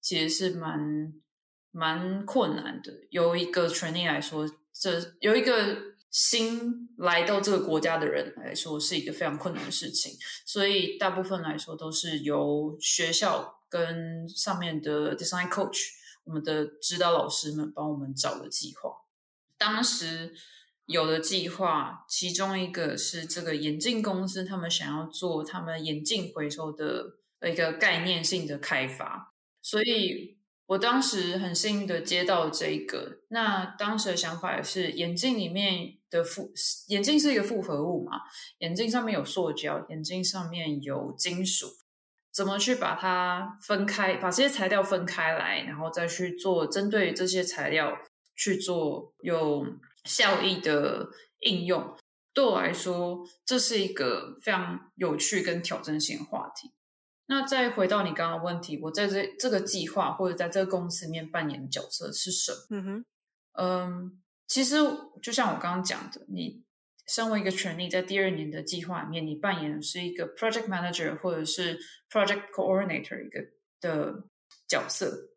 [0.02, 1.14] 其实是蛮
[1.70, 2.92] 蛮困难的。
[3.08, 5.78] 有一个 training 来说，这有一个
[6.10, 10.12] 新来到这个国家的人来说，是一个非常困难的事情。
[10.44, 15.78] 所以大部分来说都是由学校跟上面的 design coach，
[16.24, 18.90] 我们的指导老师们帮我们找的计划。
[19.56, 20.34] 当时。
[20.88, 33.18] 有的计划，其中一个是这个眼镜公司，他们想要做他们眼镜回收的一个概念性的开发，所以我当时很幸运的接到这个。
[33.28, 36.52] 那当时的想法也是，眼镜里面的复
[36.88, 38.20] 眼镜是一个复合物嘛，
[38.58, 41.66] 眼镜上面有塑胶，眼镜上面有金属，
[42.32, 47.96] 怎么去把它分开，把这些材料分开来，然后再去做针对这些材料
[48.36, 49.66] 去做有。
[50.04, 51.94] 效益的应用
[52.32, 56.72] 对我来说，这是一个非常有趣跟挑战性的话题。
[57.26, 62.58] 那再回到你刚刚问题，我在这这个计划或者在这个公司里面扮演的角色是什么？
[62.70, 63.04] 嗯哼，
[63.52, 64.76] 嗯，其实
[65.22, 66.64] 就像我刚刚讲的，你
[67.06, 71.78] 身为一个权利，在第二年的计划里面，你扮演的是一个 project manager 或者是
[72.10, 73.40] project coordinator 一个
[73.80, 74.24] 的
[74.66, 75.28] 角色。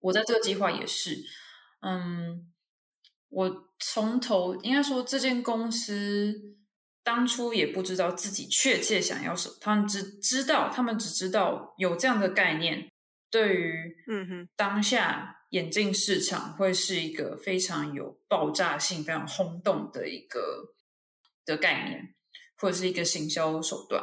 [0.00, 1.22] 我在这个计划也是，
[1.80, 2.50] 嗯。
[3.30, 6.54] 我从头应该说，这间公司
[7.02, 12.88] 当初也不知道自己确切想要什么，他们只知道，他们只知道有这样的概念，
[13.28, 20.74] 对于嗯哼当下眼镜市场会是一个非常有爆炸性、非常轰动的一个
[21.44, 22.12] 的概念，
[22.56, 24.02] 或者是一个行销手段，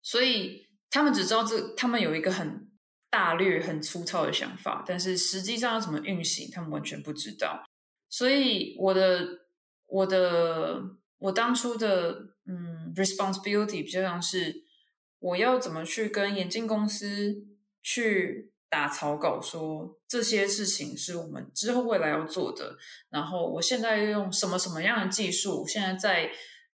[0.00, 2.70] 所以他们只知道这，他们有一个很
[3.10, 7.64] 大略、很粗糙的想法，但是实际上要怎么运行，他们完全不知道。
[8.08, 9.26] 所以我的
[9.86, 10.80] 我的
[11.18, 14.62] 我当初的嗯 responsibility 比较像是
[15.18, 17.44] 我要怎么去跟眼镜公司
[17.82, 22.76] 去打草稿，说这些事情是我们之后未来要做的。
[23.10, 25.66] 然后我现在用什么什么样的技术？
[25.66, 26.30] 现在在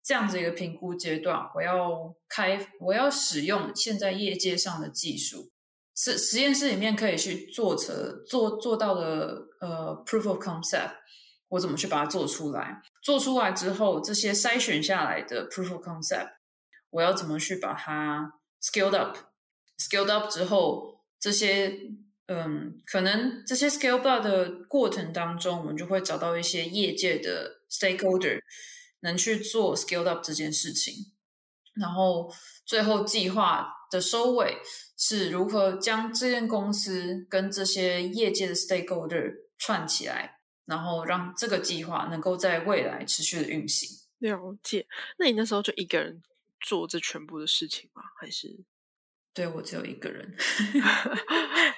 [0.02, 5.52] 这样子一个评估阶段，我要开我要使用现在业界上的技术，
[5.96, 7.94] 实实验室里面可以去做成
[8.26, 10.94] 做做到的呃 proof of concept。
[11.50, 12.82] 我怎么去把它做出来？
[13.04, 16.30] 做出来之后，这些筛选下来的 proof of concept，
[16.90, 18.32] 我要怎么去把它
[18.64, 21.78] scaled up？scaled up 之后，这些
[22.26, 28.40] 嗯，可能这些 scale up 的过程当中，我们就会找到一些业界的 stakeholder，
[29.02, 30.94] 能去做 scale up 这件事情。
[31.76, 32.34] 然后
[32.66, 34.58] 最后计划的收尾
[34.98, 43.90] 是如何将这间公司跟这些业界的 stakeholder 串起来，然后让这个计划能够在未来持续的运行。
[44.20, 44.88] 了解。
[45.18, 46.22] 那你那时候就一个人
[46.60, 48.04] 做这全部的事情吗？
[48.20, 48.64] 还是？
[49.34, 50.34] 对我只有一个人。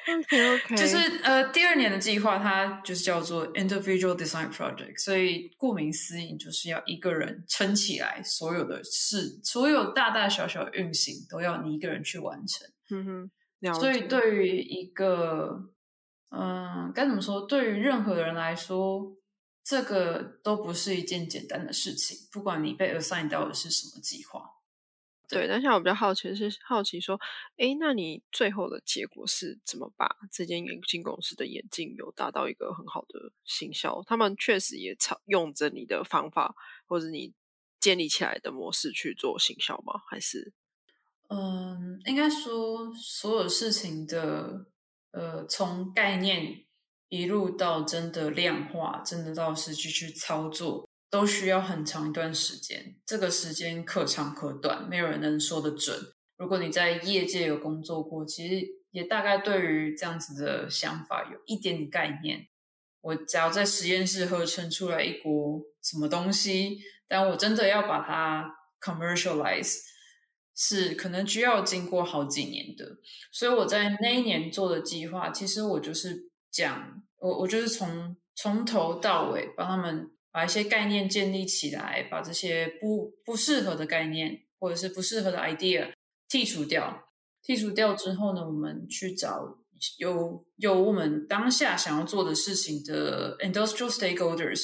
[0.06, 12.68] OK OK，就是呃，第二年的计划它就是叫做 Individual Design Project，所以顾名思义，就是要一个人撑起来所有的事，所有大大小小运行都要你一个人去完成。
[12.90, 13.30] 嗯
[13.62, 15.70] 哼，所以对于一个
[16.32, 17.42] 嗯，该怎么说？
[17.48, 19.16] 对于任何人来说，
[19.64, 24.42] 这个都不是一件简单的事情，不管你被 assign 到的是什么计划。
[25.34, 27.20] 对，但像我比较好奇是好奇说，
[27.58, 34.04] 哎，那你最后的结果是怎么把这间眼镜公司的眼镜有达到一个很好的行销？
[34.06, 37.34] 他们确实也操用着你的方法或者你
[37.80, 40.02] 建立起来的模式去做行销吗？
[40.10, 40.54] 还是？
[41.30, 44.68] 嗯，应该说所有事情的
[45.12, 46.66] 呃，从概念
[47.10, 50.88] 一路到真的量化，真的到实际去操作。
[51.14, 55.96] 都需要很长一段时间，这个时间可长可短，没有人能说得准。
[56.38, 62.48] 如果你在业界有工作过，其实也大概对于这样子的想法有一点点概念。
[63.02, 69.82] 我只要在实验室合成出来一锅什么东西，但我真的要把它 commercialize，
[70.56, 72.98] 是可能需要经过好几年的。
[73.32, 80.10] 所以我在那一年做的计划，其实我就是讲，我我就是从从头到尾帮他们。
[80.34, 85.94] 把一些概念建立起来，把这些不不适合的概念或者是不适合的 idea
[86.28, 87.08] 剔除掉。
[87.46, 89.60] 剔除掉之后呢，我们去找
[90.00, 94.62] 有有我们当下想要做的事情的 industrial stakeholders，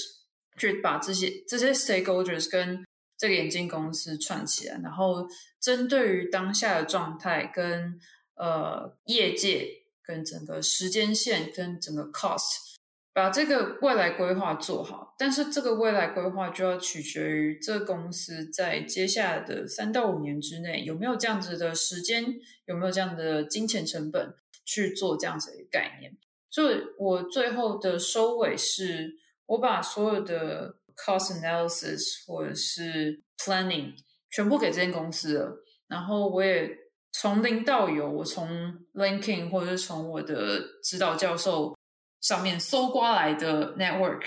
[0.57, 2.83] 去把这些这些 stakeholders 跟
[3.15, 5.27] 这个眼镜公司串起来，然后
[5.59, 7.99] 针对于当下的状态跟
[8.35, 9.69] 呃业界
[10.01, 12.68] 跟整个时间线跟整个 cost。
[13.19, 22.23] 把这个未来规划做好，但是这个未来规划就要取决于这公司在接下来的三到五年之内有没有这样子的时间，
[22.65, 26.15] 有没有这样的金钱成本去做这样子的概念。
[26.49, 33.95] 所以我最后的收尾是，我把所有的 cost analysis 或者是 planning
[34.31, 35.57] 全部给这间公司了，
[35.89, 36.71] 然后我也
[37.11, 38.47] 从零到有，我从
[38.93, 41.77] linking 或者是从我的指导教授。
[42.21, 44.23] 上面搜刮来的 network，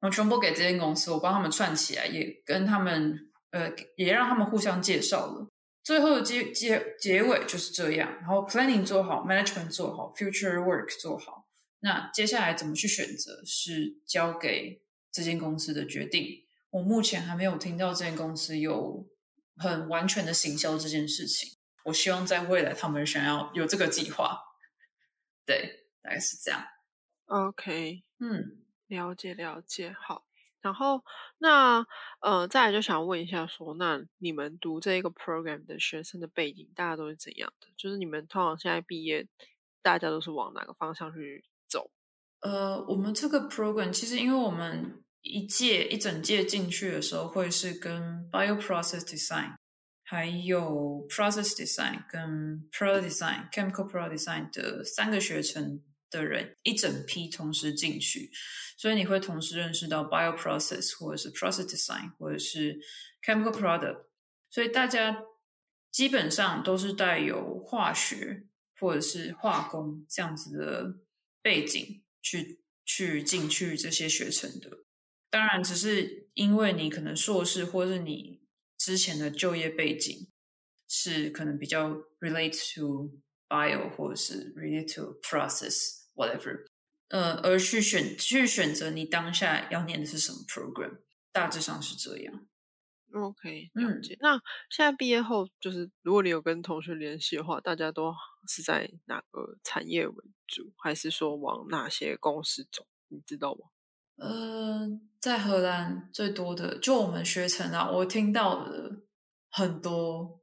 [0.00, 5.48] 我全部给这间公司，我帮他们串起来，也跟他们呃，也让他们互相介绍了。
[5.82, 8.10] 最后的结结结尾就是这样。
[8.20, 11.46] 然后 planning 做好，management 做好，future work 做好。
[11.80, 16.46] 那接下来怎么去选择，是交给这间公司的决定。
[16.70, 19.06] 我目前还没有听到这间公司有
[19.58, 21.58] 很完全的行销这件事情。
[21.84, 24.38] 我希望在未来他们想要有这个计划。
[25.44, 26.64] 对，大概是这样。
[27.26, 30.26] OK，嗯，了解了解，好。
[30.60, 31.04] 然后
[31.36, 31.86] 那
[32.20, 37.68] 呃，再来就想问一下，说那你们读这一个 program 的学生的背景，大家都是怎样的？
[37.76, 39.28] 就是你们通常现在毕业，
[39.82, 41.90] 大家都是往哪个方向去走？
[42.40, 49.56] 呃，我们这个 program 其实因为我们一届一整届进去的时候，会是跟 bio process design，
[50.02, 55.82] 还有 process design 跟 product design，chemical product design 的三个学程。
[56.18, 58.30] 的人一整批同时进去，
[58.78, 62.78] 所以你会同时认识到 bio process 或者是 process design 或者是
[63.22, 64.06] chemical product，
[64.50, 65.22] 所以大家
[65.90, 68.46] 基本上都是带有化学
[68.78, 70.96] 或者是化工这样子的
[71.42, 74.84] 背景去去进去这些学程的。
[75.30, 78.40] 当然，只是因为你可能硕士或是你
[78.78, 80.30] 之前的就业背景
[80.88, 86.03] 是可能比较 relate to bio 或者是 relate to process。
[86.14, 86.66] whatever，
[87.08, 90.98] 呃，而去选去选择你当下要念的是什么 program，
[91.32, 92.46] 大致上是这样。
[93.12, 94.00] OK，嗯。
[94.20, 98.12] 那现在毕业后，就是如果你有跟同学联系的话，大家都
[98.48, 102.86] 是在哪个产业为主，还是说往哪些公司走？
[103.08, 103.68] 你知道吗？
[104.16, 104.88] 呃，
[105.20, 109.02] 在荷兰最多的，就我们学程啊，我听到的
[109.50, 110.40] 很多。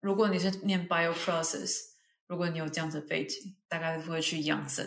[0.00, 1.93] 如果你是念 bio process。
[2.26, 4.86] 如果你有这样子背景，大概会去养生。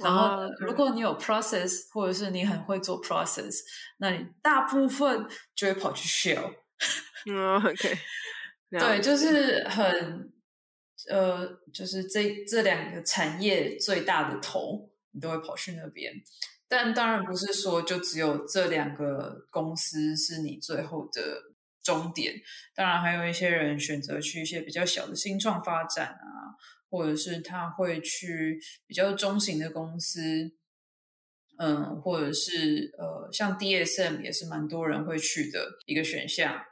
[0.00, 3.60] 然后，如果你有 process，或者是你很会做 process，
[3.98, 6.52] 那你大部分就会跑去 shell。
[7.30, 7.98] 嗯，OK。
[8.70, 10.32] 对，就是很
[11.08, 16.12] 呃，就是这这两个产业最大的头，你都会跑去那边。
[16.66, 21.53] 但当然不是说就只有这两个公司是你最后的
[21.84, 22.34] 终点。
[22.74, 26.56] 当然，还有一些人选择去一些比较小的新创发展啊，
[26.90, 30.52] 或者是他会去比较中型的公司，
[31.58, 36.64] 嗯，或者是呃，像 DSM 也是蛮多人会去的一个选项。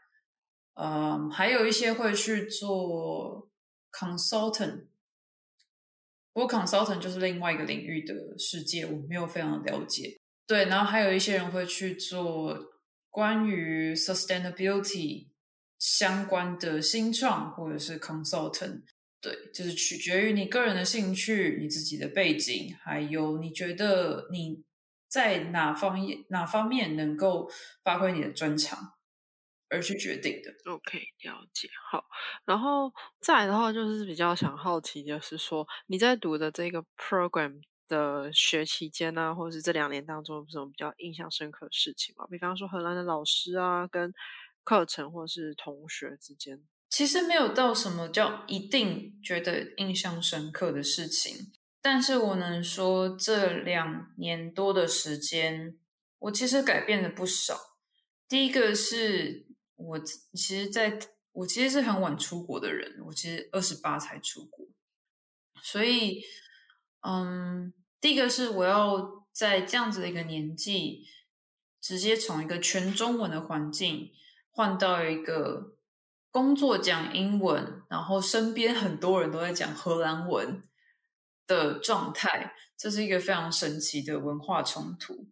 [0.74, 3.50] 嗯，还有一些会去做
[3.92, 4.86] consultant。
[6.32, 10.18] 不过，consultant 就是另外一个领域的世界，我没有非常的了解。
[10.46, 12.71] 对，然后还有一些人会去做
[13.12, 15.28] 关于 sustainability
[15.78, 18.82] 相关的新创，或者是 consultant。
[19.20, 24.64] 对，就是取决于你个人的兴趣、你自己的背景，还有你觉得你
[25.08, 25.96] 在哪方
[26.30, 27.48] 哪方面能够
[27.84, 28.94] 发挥你的专长。
[29.74, 30.52] 而去决定的。
[30.70, 31.66] OK，了解。
[31.90, 32.04] 好，
[32.44, 32.92] 然后
[33.22, 42.26] 再来的话，就是比较想好奇，就是说你在读的这个 program 的学期间呢，或者是这两年当中，有什么比较印象深刻的事情吗？
[42.30, 44.12] 比方说荷兰的老师啊，跟
[44.64, 51.52] 课程或是同学之间，其实没有到什么叫一定觉得印象深刻的事情。
[51.80, 55.78] 但是我能说，这两年多的时间，
[56.18, 57.58] 我其实改变了不少。
[58.28, 59.46] 第一个是。
[59.74, 60.96] 我其实，在
[61.32, 64.64] 我其实是很晚出国的人，我其实二十八才出国，
[65.60, 66.22] 所以，
[67.02, 71.06] 嗯，第一个是我要在这样子的一个年纪，
[71.80, 74.10] 直接从一个全中文的环境
[74.50, 75.76] 换到一个
[76.30, 80.62] 工作讲英文，然后身边很多人都在讲荷兰文
[81.46, 85.28] 的状态，这是一个非常神奇的文化冲突。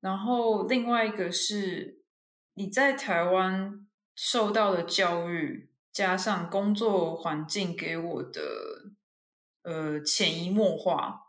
[0.00, 1.94] 然后另外一个是。
[2.58, 8.40] 你在台湾受到的教育，加上工作环境给我的
[9.66, 11.20] 呃潜移默化，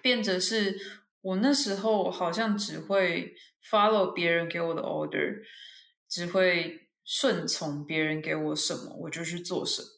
[0.00, 0.78] 变得是
[1.20, 3.34] 我那时候好像只会
[3.70, 5.42] follow 别人给我的 order，
[6.08, 9.88] 只会顺从别人给我什么我就去做什么。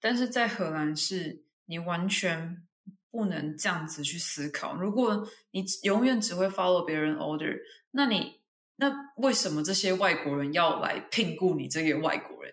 [0.00, 2.66] 但是在荷兰是，你完全
[3.10, 4.74] 不能这样子去思考。
[4.74, 7.56] 如果你永远只会 follow 别人 order，
[7.92, 8.42] 那你。
[8.76, 12.52] 那为什么这些外国人要来聘雇你这个外国人？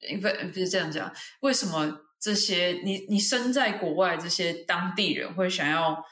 [0.00, 6.04] 因为不是这样讲，为什么这些你你身在国外这些当地人会想要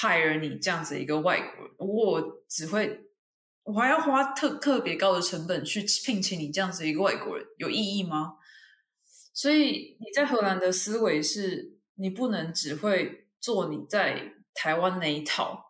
[0.00, 1.74] hire 你这样子一个外国人？
[1.78, 3.00] 我只会
[3.64, 8.34] 我还要花特特别高的成本去聘请你这样子一个外国人，有意义吗？
[9.34, 15.66] 所以你在荷兰的思维是，你不能只会做你在台湾那一套。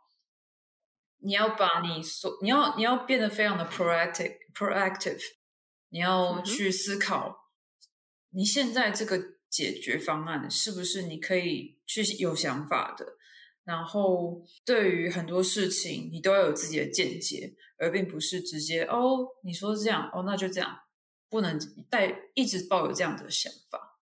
[1.21, 5.21] 你要把你所你要你要变得非常的 proactive proactive，
[5.89, 7.48] 你要去思考
[8.39, 9.21] 你现在这个
[9.51, 13.17] 解决方案是不是你可以去有想法的，
[13.65, 20.79] 然后对于很多事情你都要有自己的见解，而并不是直接哦你说这样哦那就这样，
[21.29, 21.59] 不能
[21.91, 23.99] 带一直抱有这样的想法。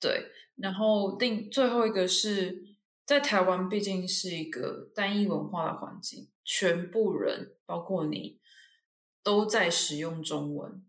[0.00, 2.72] 对，然后另最后一个是。
[3.04, 8.40] 在台湾毕竟是一个单一文化的环境，全部人包括你
[9.24, 10.86] 都在使用中文。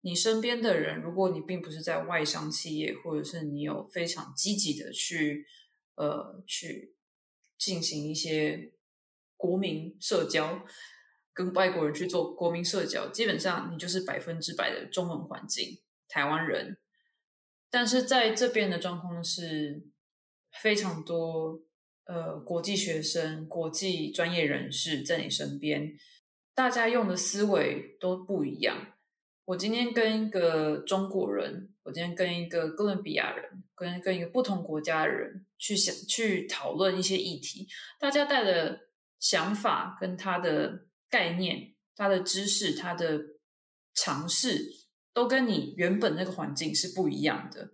[0.00, 5.46] 你身边的人，如果你并不是在外商企业，或者是你有非常积极的去
[5.94, 6.94] 呃去
[7.58, 8.72] 进行一些
[9.36, 10.64] 国民社交，
[11.32, 16.78] 跟外国人去做国民社交，基本上你就是百分之百的中文环境，台湾人。
[17.70, 19.86] 但是在这边的状况是。
[20.60, 21.62] 非常多
[22.06, 25.96] 呃，国际学生、国际专业人士在你身边，
[26.56, 28.94] 大家用的思维都不一样。
[29.50, 37.66] 我今天跟一个中国人，我今天跟一个哥伦比亚人，跟跟一个不同国家的人去想去讨论一些议题，
[37.98, 38.78] 大家带的
[39.18, 43.20] 想法跟他的概念、他的知识、他的
[43.92, 44.70] 尝试，
[45.12, 47.72] 都跟你原本那个环境是不一样的。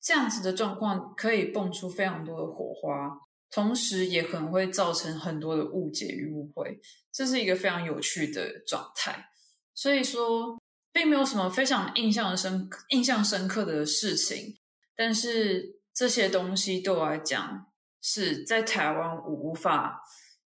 [0.00, 3.16] 这样子的状况可以蹦出非常多的火花，
[3.52, 6.80] 同时也可能会造成很多的误解与误会，
[7.12, 9.26] 这是一个非常有趣的状态。
[9.74, 10.60] 所以说，
[10.92, 14.58] 并没有什么非常印象深、印象深刻的事情，
[14.96, 17.66] 但是这些东西对我来讲
[18.00, 20.02] 是在台湾我无法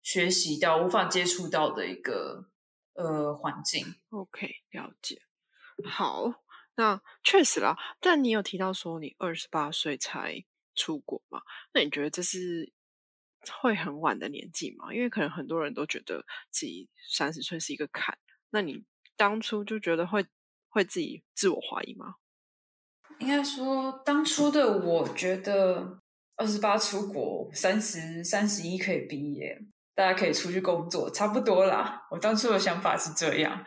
[0.03, 2.51] 学习到、无法接触到的一个
[2.95, 3.95] 呃环境。
[4.11, 5.23] OK，了解。
[5.85, 6.45] 好。
[6.81, 10.45] 那确实啦，但你有提到说你二十八岁才
[10.77, 11.43] 出国嘛？
[11.75, 12.73] 那你觉得这是
[13.61, 14.95] 会很晚的年纪吗？
[14.95, 18.17] 因为可能很多人都觉得自己三十岁是一个坎。
[18.51, 18.85] 那你
[19.19, 20.25] 当初就觉得会
[20.71, 22.15] 会自己自我怀疑吗？
[23.19, 26.01] 应该说，当初的我觉得
[26.37, 29.61] 二十八出国，三十三十一可以毕业。
[29.95, 32.07] 大家可以出去工作，差不多啦。
[32.13, 33.65] 我当初的想法是这样。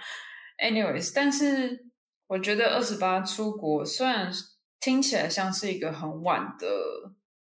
[0.63, 1.87] Anyways，但是
[2.27, 4.31] 我觉得二十八出国虽然
[4.79, 7.11] 听起来像是一个很晚的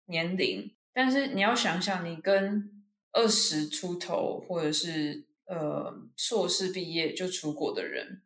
[0.07, 2.83] 年龄，但是你要想想，你跟
[3.13, 8.23] 二十出头或者是呃硕士毕业就出国的人，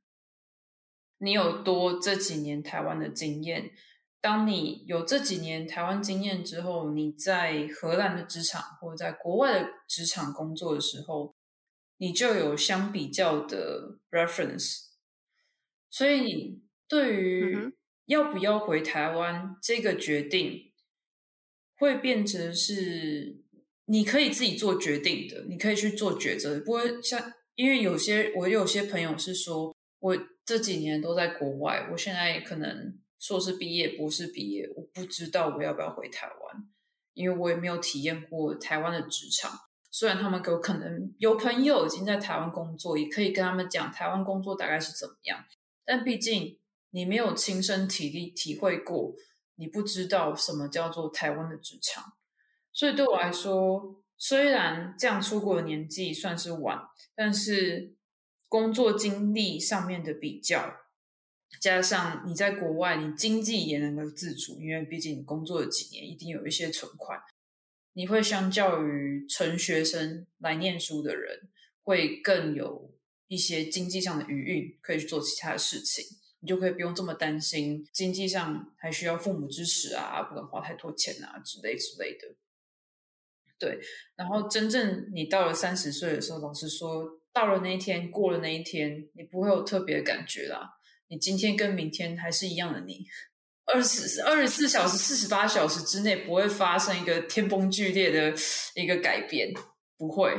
[1.18, 3.72] 你有多这几年台湾的经验。
[4.20, 11.35] 当你有这几年台湾经验之后，你在荷兰的职场或者在国外的职场工作的时候，
[11.97, 14.87] 你就有相比较的 reference。
[15.91, 17.72] 所以你，对于
[18.07, 20.72] 要不要回台湾这个决定，
[21.77, 23.45] 会变成是
[23.87, 26.61] 你可以自己做决定的，你可以去做抉择。
[26.61, 33.01] 不过像，因为有些我有些朋友是说，我这几年都在国外，我现在可能。
[33.18, 36.68] 硕士毕业，博士毕业，我不知道我要不要回台湾，
[37.14, 39.59] 因为我也没有体验过台湾的职场。
[39.91, 45.43] 虽然他们有可能有朋友已经在台湾工作，也可以跟他们讲台湾工作大概是怎么样，
[45.87, 46.59] 但毕竟
[46.91, 49.14] 你没有亲身体力体会过，
[49.57, 52.12] 你不知道什么叫做台湾的职场。
[52.77, 56.79] 所以对我来说，虽然这样出国的年纪算是晚，
[57.14, 57.95] 但是
[58.51, 60.77] 工作经历上面的比较。
[61.59, 67.18] 加上你在国外，你经济也能够自主，因为毕竟你工作了几年，一定有一些存款。
[67.95, 71.49] 你会相较于纯学生来念书的人，
[71.83, 72.95] 会更有
[73.29, 76.05] 一些经济上的余裕，可以去做其他的事情。
[76.41, 82.37] 你就可以不用这么担心经济上还需要父母支持啊，不能花太多钱啊之类之类的。
[83.59, 83.79] 对，
[84.17, 90.69] 然后真正你到了三十岁的时候，老实说，到了那一天，过了那一天，你不会有特别的感觉啦。
[91.09, 93.07] 你今天跟明天还是一样的你，
[93.65, 98.35] 二十二十四小时、四十八小时之内不会发生一个天崩剧烈的
[98.75, 99.53] 一个改变，
[99.97, 100.33] 不会。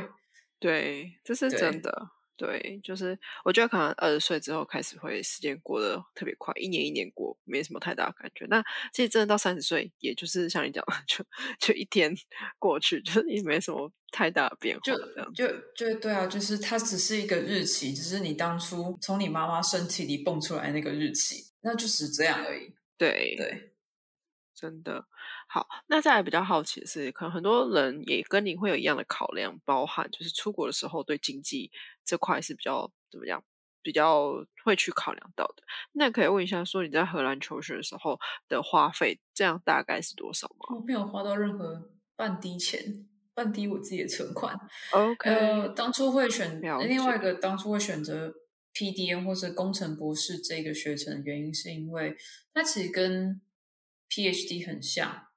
[0.60, 2.10] 对，这是真的。
[2.38, 8.46] 对，就是我觉得可能二十岁之后开始会时间过得特别快，一年一年过，没什么太大感觉。
[8.48, 8.62] 那
[8.92, 11.24] 其实真的到三十岁，也就是像你讲的，就
[11.58, 12.14] 就一天
[12.60, 14.80] 过去，就是也没什么太大的变化。
[14.84, 14.96] 就
[15.34, 22.72] 就就对啊，就是它只是一个日期，只是你当初从你妈妈身体里蹦出来那个日期，那就是这样而已。
[22.96, 23.72] 对对，
[24.54, 25.06] 真的。
[25.50, 31.70] 好，那再来比较好奇的是，可能很多人也跟你会有一样的考量，包含就是出国的时候对经济
[32.04, 33.42] 这块是比较怎么样，
[33.80, 35.62] 比较会去考量到的。
[35.92, 40.76] 那可以问一下，说你在荷兰求学的时候的花费，这样大概是多少吗？
[40.76, 44.54] 我没有花到任何半滴钱，半滴我自己的存款。
[44.92, 48.34] OK，呃，当初会选另外一个，当初会选择
[48.74, 52.14] PDN 或者工程博士这个学程的原因，是因为
[52.52, 53.40] 它其实跟
[54.10, 55.27] PhD 很像。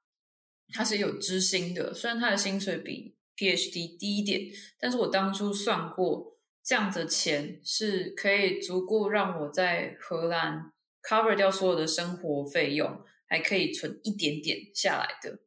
[0.72, 4.40] 他是有知薪的，虽然他的薪水比 PhD 低一点，
[4.80, 15.40] 但是我当初算过，这样的钱是可以足够让我在荷兰 cover 掉所有的生活费用，还可以存一点点下来的。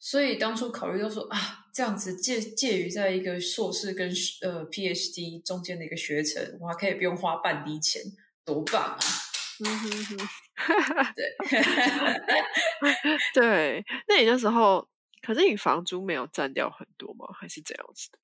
[0.00, 4.08] 所以当初考虑到说啊，这样子介介于在一个硕士跟
[4.42, 8.00] 呃 PhD 中间的一个学程，我还可以不用花半滴钱，
[8.44, 8.98] 多棒啊！
[9.64, 10.28] 嗯哼哼。
[11.14, 11.36] 对，
[13.34, 14.88] 对，那你那时候，
[15.22, 17.26] 可是你房租没有占掉很多吗？
[17.32, 18.18] 还是怎样子的？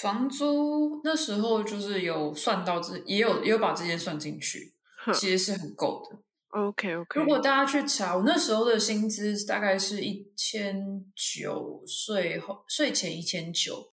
[0.00, 4.74] 房租那时候就是有算到这，也有也有把这些算进去，
[5.14, 6.18] 其实是很够的。
[6.50, 7.20] OK OK。
[7.20, 13.92] 如果大家去查，我那时候的薪资大概是一千九，税后税前一千九，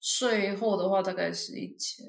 [0.00, 2.06] 税后的话大概是一千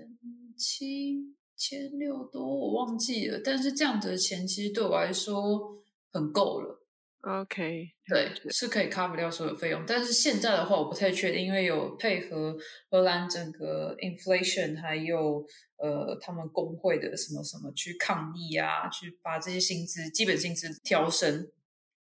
[0.57, 1.35] 七。
[1.61, 3.39] 千六多，我忘记了。
[3.43, 5.77] 但是这样子的钱其实对我来说
[6.11, 6.79] 很够了。
[7.21, 9.83] OK，对，是可以 cover 掉所有费用。
[9.85, 12.57] 但是现在的话，我不太确定，因为有配合
[12.89, 15.45] 荷兰整个 inflation，还有
[15.77, 21.47] 呃他们工会的什么什么去抗议啊，去把这些薪资基本薪资调升，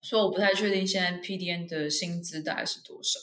[0.01, 3.21] 所以我不太确定现在 PDN 的薪资大概是多少。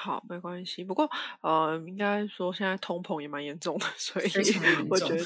[0.00, 0.84] 好，没关系。
[0.84, 4.26] 不过，呃，应该说现在通膨也蛮严重的，所以
[4.88, 5.24] 我觉得，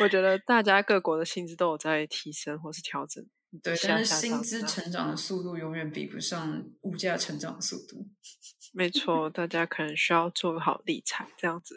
[0.00, 3.24] 我觉得大家各国的薪资都有在提升或是调整。
[3.62, 8.08] 对，但是薪资成长的速度永远比不上物价成长的速度。
[8.74, 11.74] 没错，大家可能需要做好理财这样子。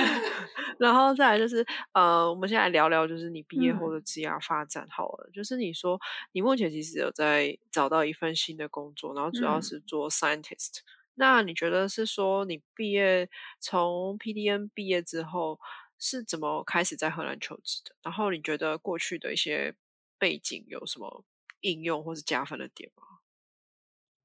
[0.78, 5.30] 然后再来就是，呃，我们现在聊聊就是你毕业后的职业发展好了。
[5.32, 5.98] 就是你说
[6.32, 10.80] 你目前其实有在找到一份新的工作，然后主要是做 scientist。
[11.14, 13.28] 那你觉得是说你毕业
[13.60, 15.60] 从 PDN 毕业之后
[15.98, 17.94] 是怎么开始在荷兰求职的？
[18.02, 19.74] 然后你觉得过去的一些
[20.18, 21.24] 背景有什么
[21.60, 23.02] 应用或是加分的点吗？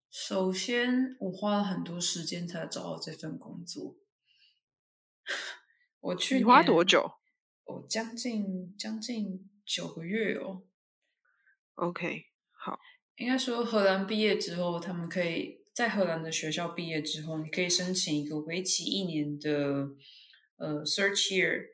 [0.10, 3.98] 首先，我花了很多时间才找到这份工作。
[6.00, 7.12] 我去你花多久
[7.66, 10.64] 我将近将近九个月哦。
[11.76, 12.80] ？OK，好，
[13.18, 19.90] 应该说，荷兰毕业之后，他们可以在荷兰的学校毕业之后，你可以申请一个为期一年的
[20.56, 21.66] 呃 search year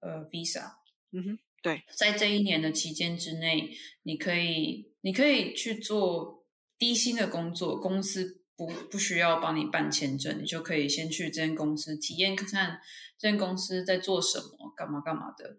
[0.00, 0.74] 呃 visa。
[1.12, 3.70] 嗯哼，对，在这一年的期间之内，
[4.02, 6.44] 你可以你可以去做
[6.76, 12.78] 低薪的工作，公司不不需要帮你办签证，你就可以先去这间公司体验看看
[13.16, 15.56] 这间公司在做什么，干嘛干嘛的。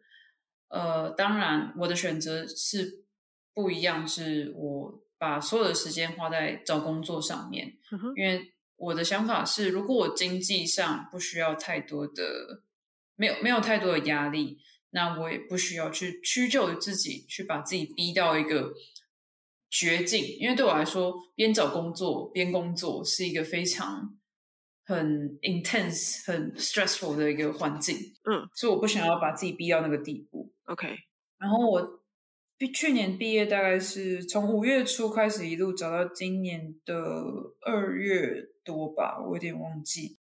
[0.68, 3.06] 呃，当然，我的选择是
[3.56, 12.62] 不一样，是我把所有的时间花在找工作上面，嗯，因为我的想法是，如果我经济上不需要太多的，
[13.16, 14.60] 没有没有太多的压力，
[14.92, 18.74] 那我也不需要去屈就于自己，去把自己逼到一个
[19.70, 20.24] 绝境。
[20.40, 24.18] 因为对我来说，边找工作边工作是一个非常
[24.86, 27.96] 很 intense、很 stressful 的一个环境。
[28.24, 30.54] 嗯，所以我不想要把自己逼到那个地步。
[30.66, 30.96] ，OK，
[31.40, 32.04] 然后我
[32.58, 36.96] 毕去年毕业，大概是从五月初开始，一路找到今年的
[37.62, 40.18] 二月多吧，我有点忘记。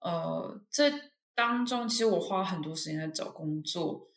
[0.00, 0.92] 呃，这
[1.34, 4.10] 当中其实我花很多时间在找工作。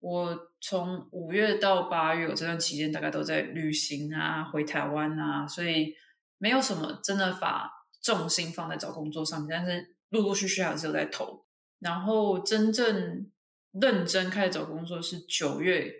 [0.00, 5.94] 我从五月到八月，我这段期间大概都在旅行啊，回台湾啊，所以
[6.38, 7.70] 没有什么真的把
[8.02, 11.46] 重心放在找工作上面，但是陆陆续续还是有在投。
[11.78, 13.30] 然后真正
[13.70, 15.92] 认真开始找工作是九月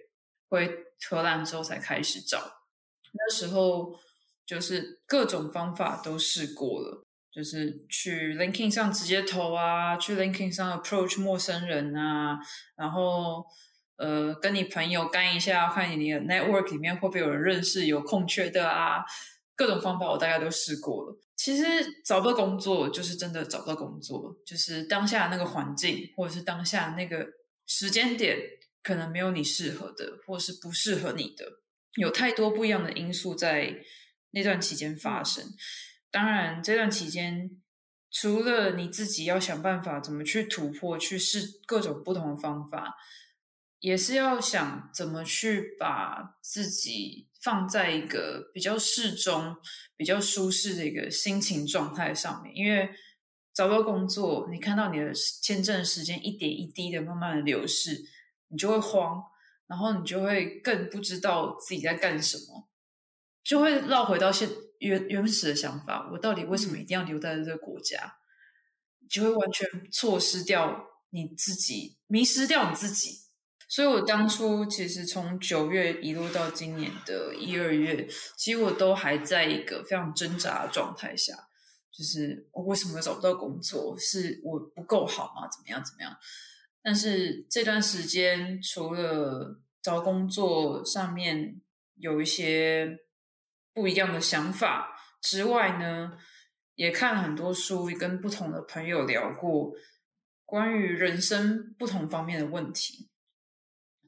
[0.53, 0.71] 回
[1.09, 2.39] 荷兰之后才开始找，
[3.13, 3.99] 那时候
[4.45, 12.39] 就是各种方法都试过了，就是去 LinkedIn 上直接投啊，去 LinkedIn 上 approach 陌生人啊，
[12.77, 13.47] 然后
[13.97, 19.03] 呃跟你朋友干一下，看你的 network 里面会不会有人认识有空缺的啊，
[19.57, 21.19] 各种方法我大概都试过了。
[21.35, 21.65] 其实
[22.05, 27.27] 找不到工作就是真的找不到工作，就是当下那个环境或者是当下那个
[27.67, 28.39] 时间点，
[28.83, 31.47] 可能没有你适合的，或是不适合你的，
[31.97, 33.77] 有太多不一样的因素在
[34.31, 35.45] 那段期间发生。
[36.11, 37.51] 当然，这段期间
[38.11, 42.97] 除了你自己要想办法怎么去突破，去试各种不同的方法，
[43.79, 49.57] 也是要想怎么去把自己放在一个比较适中、
[49.97, 52.55] 比较舒适的一个心情状态上面。
[52.55, 52.91] 因为
[53.55, 57.99] 找不到工作，你看到你的签证时间一点一滴的慢慢的流逝，
[58.53, 59.21] 你就会慌，
[59.67, 62.69] 然后你就会更不知道自己在干什么，
[63.43, 64.49] 就会绕回到现
[64.79, 68.19] 原原始的想法：我到底为什么一定要留在这个国家？
[69.01, 73.23] 你就会完全错失掉你自己，迷失掉你自己。
[73.69, 81.49] 所以我当初其实从九月一路到今年的一二月，其实我都还在一个非常挣扎的状态下，
[81.91, 83.97] 就是我为什么找不到工作？
[83.99, 85.49] 是我不够好吗？
[85.51, 85.83] 怎么样？
[85.83, 86.15] 怎么样？
[86.83, 91.61] 但是这段时间除了找工作上面
[91.95, 92.99] 有一些
[93.73, 96.19] 不一样的想法之外呢，
[96.75, 99.73] 也看了很多书，跟不同的朋友聊过
[100.45, 103.09] 关于人生不同方面的问题。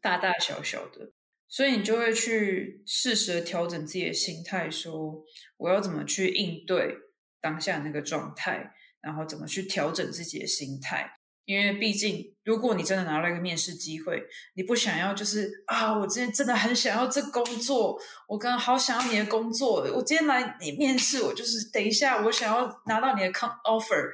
[0.01, 1.13] 大大小小的，
[1.49, 5.25] 所以你就会去适时的调整自己的心态，说
[5.57, 6.95] 我要怎么去应对
[7.41, 11.21] 当下那个状态，然后怎么去调整自己的心态。
[11.45, 14.23] 因为毕竟，如果你真的拿到一个面试机会，
[14.55, 24.11] 你不想要就是啊，我今天真的很想要这工作，我刚好想要你的工作，我今天来你面试，我就是等一下我想要拿到你的 offer，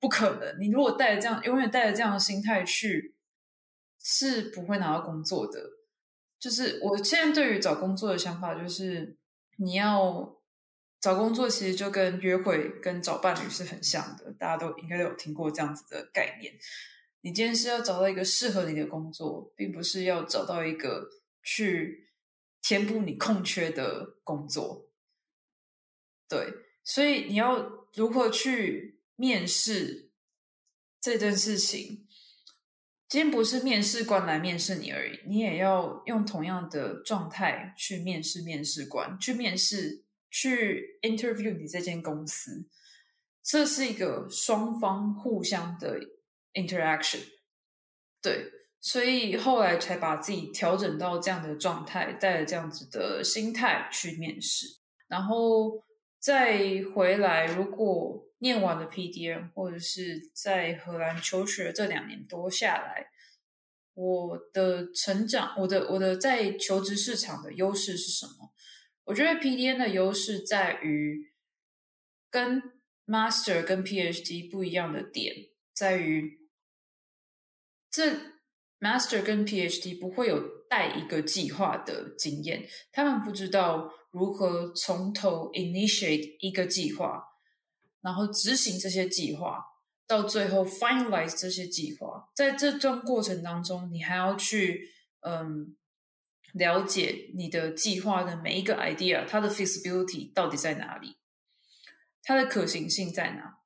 [0.00, 0.56] 不可能。
[0.60, 3.14] 你如果带着这样，永远带着这样的心态去。
[4.10, 5.60] 是不会拿到工作的。
[6.38, 9.18] 就是我现在对于找工作的想法，就是
[9.58, 10.37] 你要
[11.00, 14.32] 找工作，其实就跟约会、跟找伴侣是很像的。
[14.32, 16.52] 大家都应该都有听过这样子的概念。
[17.20, 21.08] 你今天是要找到一个适合你的工作，并不是要找到一个
[21.42, 22.08] 去
[22.62, 24.90] 填补你空缺的工作。
[26.28, 26.52] 对，
[26.84, 30.10] 所以你要如何去面试
[31.00, 32.06] 这件事情？
[33.08, 42.68] 今天不是面试官来面试你而已，你也要用同样的状态去面试面试官，去面试去 interview 你这间公司，
[43.42, 45.98] 这是一个双方互相的
[46.54, 47.20] interaction。
[48.20, 48.50] 对，
[48.80, 54.66] 所以后来才把自己调整到这样的状态，带着这样子的心态去面试，
[55.06, 55.82] 然后
[56.18, 63.06] 再回来，如果念完了 PDM，或者是在荷兰求学这两年多下来，
[63.94, 68.52] 我的成长，我的我的在求职市场的优势是什么？
[69.08, 71.32] 我觉得 P.D.N 的优势在于，
[72.30, 72.62] 跟
[73.06, 75.34] Master 跟 PhD 不一样的点
[75.72, 76.46] 在于，
[77.90, 78.12] 这
[78.78, 87.24] Master 跟 PhD 不会有带一个计划的经验，他们不知道如何从头 initiate 一个计划，
[88.02, 89.64] 然后执行这些计划，
[90.06, 92.28] 到最后 finalize 这些计划。
[92.36, 94.90] 在这段过程当中，你还要去
[95.20, 95.74] 嗯
[96.52, 101.16] 了解你的计划的每一个 idea，它的 feasibility 到底在哪里，
[102.22, 103.58] 它的可行性在哪。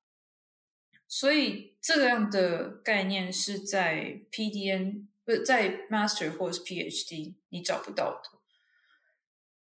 [1.06, 8.38] 所以这样的概念是在 PDN 不在 Master 或是 PhD 你找不到的。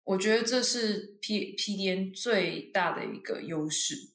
[0.04, 4.14] 我觉得这是 P PDN 最大的一个优势。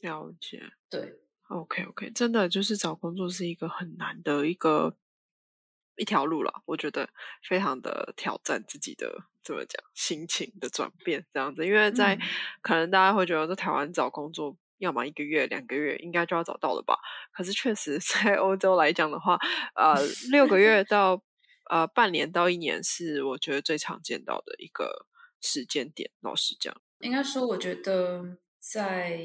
[0.00, 4.96] 了解，对，OK OK，真的就是找工作是一个很难的一个
[5.96, 6.62] 一条路了。
[6.66, 7.08] 我觉得
[7.48, 12.18] 非常的挑战自己的怎么讲心情的转变这样子，因为在
[12.62, 14.56] 可能大家会觉得在台湾找工作。
[14.78, 16.98] 要么一个月、两个月应该就要找到了吧？
[17.32, 19.38] 可是确实， 在欧洲来讲的话，
[19.74, 19.94] 呃，
[20.30, 21.22] 六个月到
[21.70, 25.06] 呃半年到一年是我觉得最常见到的一个
[25.40, 26.10] 时间点。
[26.20, 29.18] 老实讲，应该说，我觉得在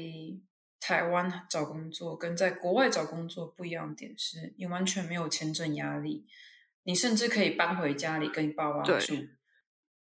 [0.80, 6.26] 台湾找工作跟在国外找工作不一样的点是，你完全没有签证压力，
[6.84, 9.14] 你甚至可以搬回家里跟你爸妈住。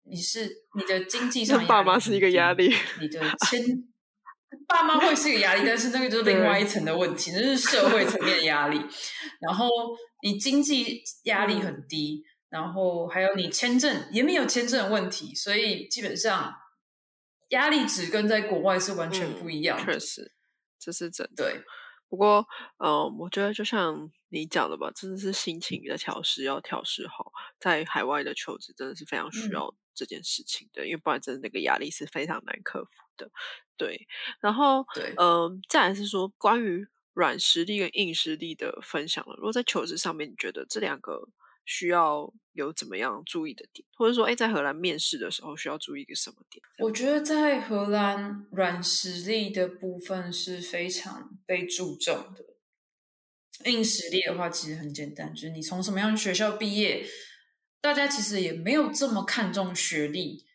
[0.03, 3.19] 你是你的经济上，爸妈是一个压力，你的
[3.49, 3.61] 签。
[4.65, 8.79] 爸妈会是一个压力，但是那个就是另外一层的问题，那是社会层面的压力。
[9.41, 9.67] 然后
[10.23, 16.53] 你经济压力很低，然后还有你签证也没有签证的问题，所以基本上
[17.49, 19.77] 压力值跟在国外是完全不一样。
[19.83, 20.33] 确实，
[20.79, 21.43] 这是真的。
[21.43, 21.61] 对，
[22.07, 22.45] 不过
[22.77, 33.31] 嗯，我觉得就像你讲的吧，真的是心情的调试要调试好，在海外的求职真的是非常需要这件事情的，因为不然真的那个压力是非常难克服的。
[33.77, 34.07] 对，
[34.41, 34.85] 然后，
[35.17, 39.35] 嗯，再来是说关于软实力跟硬实力的分享了。
[39.37, 41.29] 如果在求职上面，你觉得这两个
[41.65, 46.61] 需要有怎么样注意的点，或者说，哎，在荷兰面试的时候需要注意一个什么点？
[46.79, 52.56] 我觉得在荷兰软实力的部分是非常被注重的。
[53.65, 57.05] 硬实力的话，其实很简单，就是你从什么样学校毕业，
[57.81, 60.45] 大家其实也没有这么看重学历。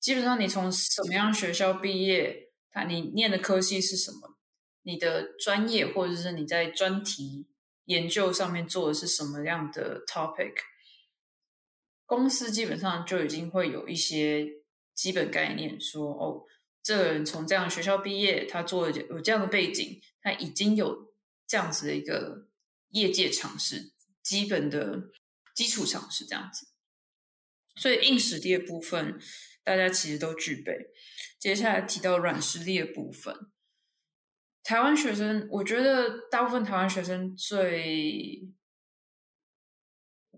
[0.00, 2.48] 基本上，你从什么样学校毕业？
[2.70, 4.36] 看你念的科系是什么，
[4.82, 7.48] 你的专业或者是你在专题
[7.86, 10.52] 研究上面做的是什么样的 topic，
[12.04, 14.46] 公司基本上就已经会有一些
[14.94, 16.44] 基本概念，说哦，
[16.82, 21.14] 这个人从这样学校毕业，他做的有这样的背景，他已经有
[21.46, 22.47] 这样子的一个
[22.90, 25.10] 业界常识，基本的
[25.54, 26.68] 基础常识这样子，
[27.76, 29.20] 所以硬实力的部分。
[29.64, 30.86] 大家其实都具备。
[31.38, 33.36] 接下来提到软实力的部分，
[34.62, 38.48] 台湾学生，我觉得大部分台湾学生最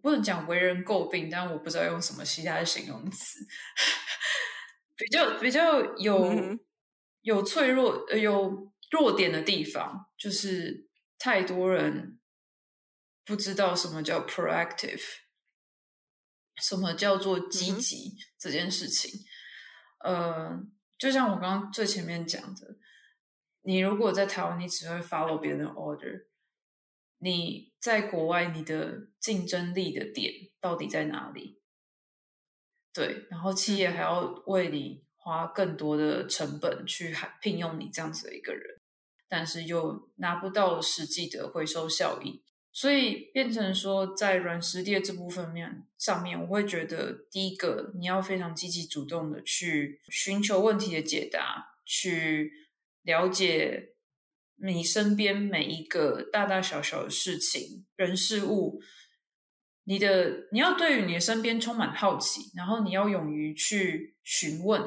[0.02, 3.38] 不能讲为人诟病，但我不知道用什么其他的形容词，
[4.96, 6.58] 比较比较有
[7.20, 10.88] 有脆弱、有弱点的地方，就是
[11.18, 12.18] 太多人
[13.24, 15.02] 不知道什么叫 proactive。
[16.60, 19.10] 什么叫做积极这件事情？
[20.04, 20.60] 呃，
[20.98, 22.76] 就像我刚刚最前面讲的，
[23.62, 26.26] 你如果在台湾，你只会 follow 别人的 order；
[27.16, 31.62] 你在国外，你的竞争力的点到底在哪里？
[32.92, 38.78] 对，然后企业还要为你花更多的成本去聘用你这样子的一个人，
[39.28, 42.44] 但是又拿不到实际的回收效益。
[42.80, 52.50] 所以变成说，在软实力这部分面上面，我会觉得第一个，你要非常积极主动的去寻求问题的解答，去
[53.02, 53.96] 了解
[54.56, 58.80] 你身边每一个大大小小的事情、人事物。
[59.84, 64.80] 你的你要对于你的身边充满好奇，然后你要勇于去询问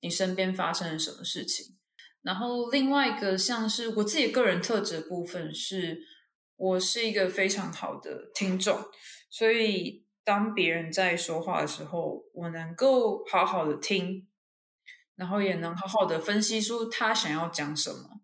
[0.00, 1.76] 你身边发生了什么事情。
[2.22, 6.10] 然后另外一个像是我自己个人特质的部分是。
[6.62, 8.78] 我是一个非常好的听众，
[9.28, 14.28] 所以当别人在说话的时候，我能够好好的听，
[15.16, 18.20] 然后也能好好的分析出他想要讲什么。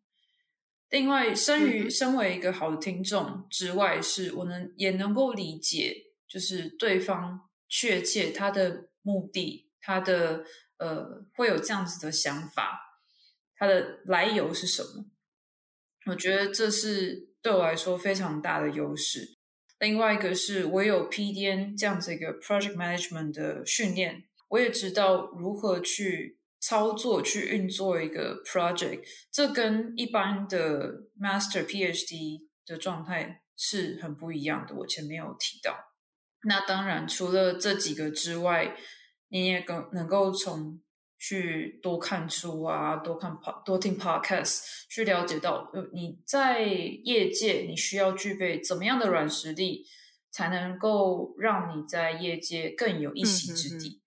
[0.89, 5.97] 另外，生于身为一个好的听众之外，是我能也能够理解，
[6.29, 10.45] 就是对方确切他的目的，他的
[10.77, 13.03] 呃会有这样子的想法，
[13.57, 15.07] 他的来由是什么？
[16.07, 17.27] 我觉得这是。
[17.43, 19.37] 对我来说非常大的优势。
[19.79, 34.75] 另外一个是我有 PDN 这样子一个 project management 的训练，我也知道如何去操作去运作一个 project，这跟一般的 master PhD 的状态是很不一样的。
[34.75, 35.77] 我前面有提到，
[36.43, 38.77] 那当然除了这几个之外，
[39.29, 40.81] 你也更能够从
[41.19, 49.85] 去多看书啊，多看 pod 多听 podcast，去了解到，呃，你在业界你需要具备怎么样的软实力，
[50.31, 54.01] 才能够让你在业界更有一席之地。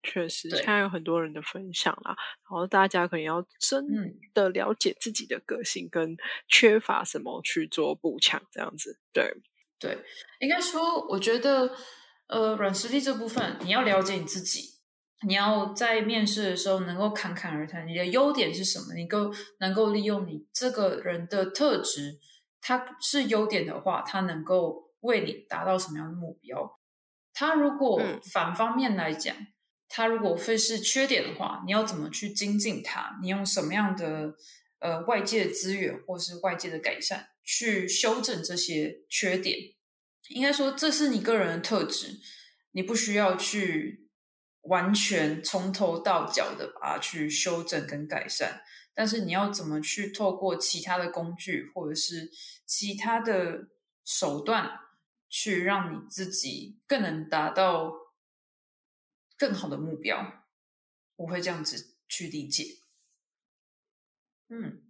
[0.00, 3.84] 确实，现在有很多人的分享啦，然后大家可能要真
[4.32, 6.16] 的了解自己的个性跟
[6.46, 9.00] 缺乏什么去做补强，这样子。
[9.12, 9.34] 对
[9.80, 9.98] 对，
[10.38, 11.74] 应该说，我觉得，
[12.28, 14.77] 呃，软实力这部分，你要了解你自己，
[15.26, 22.18] 你要在面试的时候能够侃侃而谈，你的优点是什么，你够能够利用你这个人的特质，
[22.60, 26.78] 他是优点的话，他能够为你达到什么样的目标？
[27.32, 28.00] 他如果
[28.32, 29.34] 反方面来讲。
[29.90, 33.18] 它如果会是缺点的话，你要怎么去精进它？
[33.22, 34.34] 你用什么样的
[34.80, 39.56] 呃外界的资源或是外界的改善去修正这些缺点？
[40.28, 42.20] 应该说这是你个人的特质，
[42.72, 44.07] 你不需要去
[44.68, 48.62] 完全从头到脚的把它去修正跟改善，
[48.94, 52.30] 但是你要怎么去透过其他的工具或者是
[52.64, 53.68] 其他的
[54.04, 54.78] 手段，
[55.28, 57.92] 去让你自己更能达到。
[59.40, 60.48] 更好的目标，
[61.14, 62.80] 我会这样子去理解。
[64.48, 64.82] 嗯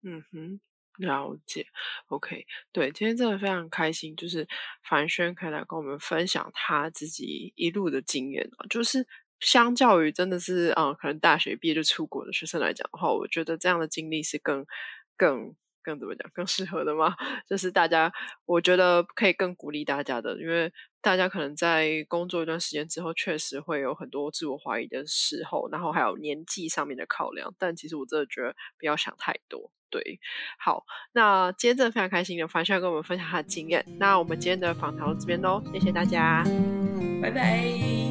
[0.00, 0.58] 嗯哼，
[0.98, 1.66] 了解。
[2.08, 4.46] OK，对，今天真的非常开心，就是
[4.88, 8.66] 凡轩可以来跟我们分享他自己一路的经验啊。
[8.68, 9.06] 就是
[9.40, 14.64] 相较于真的是嗯，可能大学毕业就出国的学生来讲的话，我觉得这样的经历是更
[15.16, 15.54] 更。
[15.84, 17.14] 更怎么讲更适合的吗？
[17.46, 18.10] 就是大家，
[18.46, 27.54] 我觉得可以更鼓励大家的，因为大家可能在工作一段时间之后，确实会有很多自我怀疑的时候，然后还有年纪上面的考量。
[27.58, 29.70] 但其实我真的觉得不要想太多。
[29.90, 30.18] 对，
[30.58, 33.84] 好，那今天真的非常开心的樊校跟我们分享他的经验。
[33.98, 36.42] 那我们今天的访谈到这边喽，谢谢大家，
[37.22, 38.03] 拜拜。